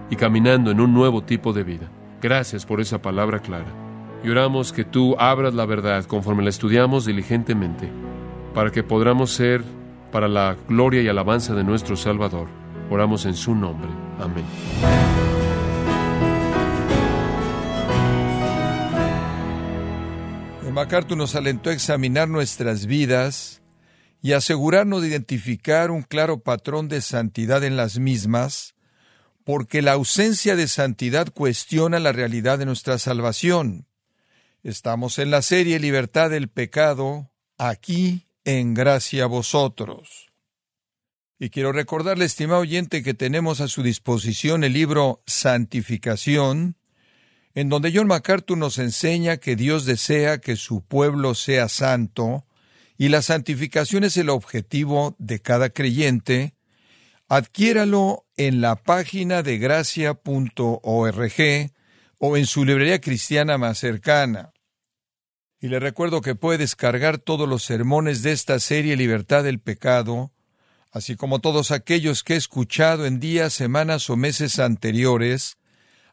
y 0.09 0.15
caminando 0.15 0.71
en 0.71 0.81
un 0.81 0.93
nuevo 0.93 1.23
tipo 1.23 1.53
de 1.53 1.63
vida. 1.63 1.89
Gracias 2.21 2.65
por 2.65 2.81
esa 2.81 3.01
palabra 3.01 3.39
clara. 3.39 3.71
Y 4.23 4.29
oramos 4.29 4.73
que 4.73 4.83
tú 4.83 5.15
abras 5.17 5.53
la 5.53 5.65
verdad 5.65 6.03
conforme 6.05 6.43
la 6.43 6.49
estudiamos 6.49 7.05
diligentemente, 7.05 7.89
para 8.53 8.71
que 8.71 8.83
podamos 8.83 9.31
ser 9.31 9.63
para 10.11 10.27
la 10.27 10.57
gloria 10.67 11.01
y 11.01 11.07
alabanza 11.07 11.55
de 11.55 11.63
nuestro 11.63 11.95
Salvador. 11.95 12.47
Oramos 12.89 13.25
en 13.25 13.35
su 13.35 13.55
nombre. 13.55 13.89
Amén. 14.19 15.38
MacArthur 20.79 21.17
nos 21.17 21.35
alentó 21.35 21.71
a 21.71 21.73
examinar 21.73 22.29
nuestras 22.29 22.85
vidas 22.85 23.61
y 24.21 24.31
asegurarnos 24.31 25.01
de 25.01 25.09
identificar 25.09 25.91
un 25.91 26.03
claro 26.03 26.39
patrón 26.39 26.87
de 26.87 27.01
santidad 27.01 27.65
en 27.65 27.75
las 27.75 27.99
mismas, 27.99 28.75
porque 29.43 29.81
la 29.81 29.91
ausencia 29.91 30.55
de 30.55 30.69
santidad 30.69 31.33
cuestiona 31.33 31.99
la 31.99 32.13
realidad 32.13 32.57
de 32.59 32.65
nuestra 32.65 32.97
salvación. 32.97 33.87
Estamos 34.63 35.19
en 35.19 35.31
la 35.31 35.41
serie 35.41 35.79
Libertad 35.79 36.29
del 36.29 36.47
Pecado, 36.47 37.29
aquí 37.57 38.27
en 38.45 38.73
gracia 38.73 39.25
a 39.25 39.27
vosotros. 39.27 40.31
Y 41.39 41.49
quiero 41.49 41.73
recordarle, 41.73 42.23
estimado 42.23 42.61
oyente, 42.61 43.03
que 43.03 43.13
tenemos 43.13 43.59
a 43.59 43.67
su 43.67 43.83
disposición 43.83 44.63
el 44.63 44.71
libro 44.71 45.23
Santificación, 45.25 46.77
en 47.55 47.69
donde 47.69 47.91
John 47.93 48.07
MacArthur 48.07 48.57
nos 48.57 48.77
enseña 48.77 49.37
que 49.37 49.55
Dios 49.55 49.85
desea 49.85 50.39
que 50.39 50.55
su 50.55 50.81
pueblo 50.81 51.35
sea 51.35 51.69
santo, 51.69 52.45
y 52.97 53.09
la 53.09 53.21
santificación 53.21 54.03
es 54.03 54.17
el 54.17 54.29
objetivo 54.29 55.15
de 55.19 55.39
cada 55.39 55.69
creyente, 55.69 56.55
adquiéralo 57.29 58.25
en 58.35 58.59
la 58.59 58.75
página 58.75 59.43
de 59.43 59.57
gracia.org 59.57 61.31
o 62.17 62.37
en 62.37 62.45
su 62.45 62.65
librería 62.65 62.99
cristiana 62.99 63.57
más 63.57 63.77
cercana. 63.77 64.51
Y 65.61 65.67
le 65.67 65.79
recuerdo 65.79 66.21
que 66.21 66.35
puede 66.35 66.59
descargar 66.59 67.17
todos 67.17 67.47
los 67.47 67.63
sermones 67.63 68.21
de 68.21 68.31
esta 68.31 68.59
serie 68.59 68.95
Libertad 68.95 69.43
del 69.43 69.59
Pecado, 69.59 70.31
así 70.91 71.15
como 71.15 71.39
todos 71.39 71.71
aquellos 71.71 72.23
que 72.23 72.33
he 72.33 72.37
escuchado 72.37 73.05
en 73.05 73.19
días, 73.19 73.53
semanas 73.53 74.09
o 74.09 74.15
meses 74.15 74.59
anteriores, 74.59 75.58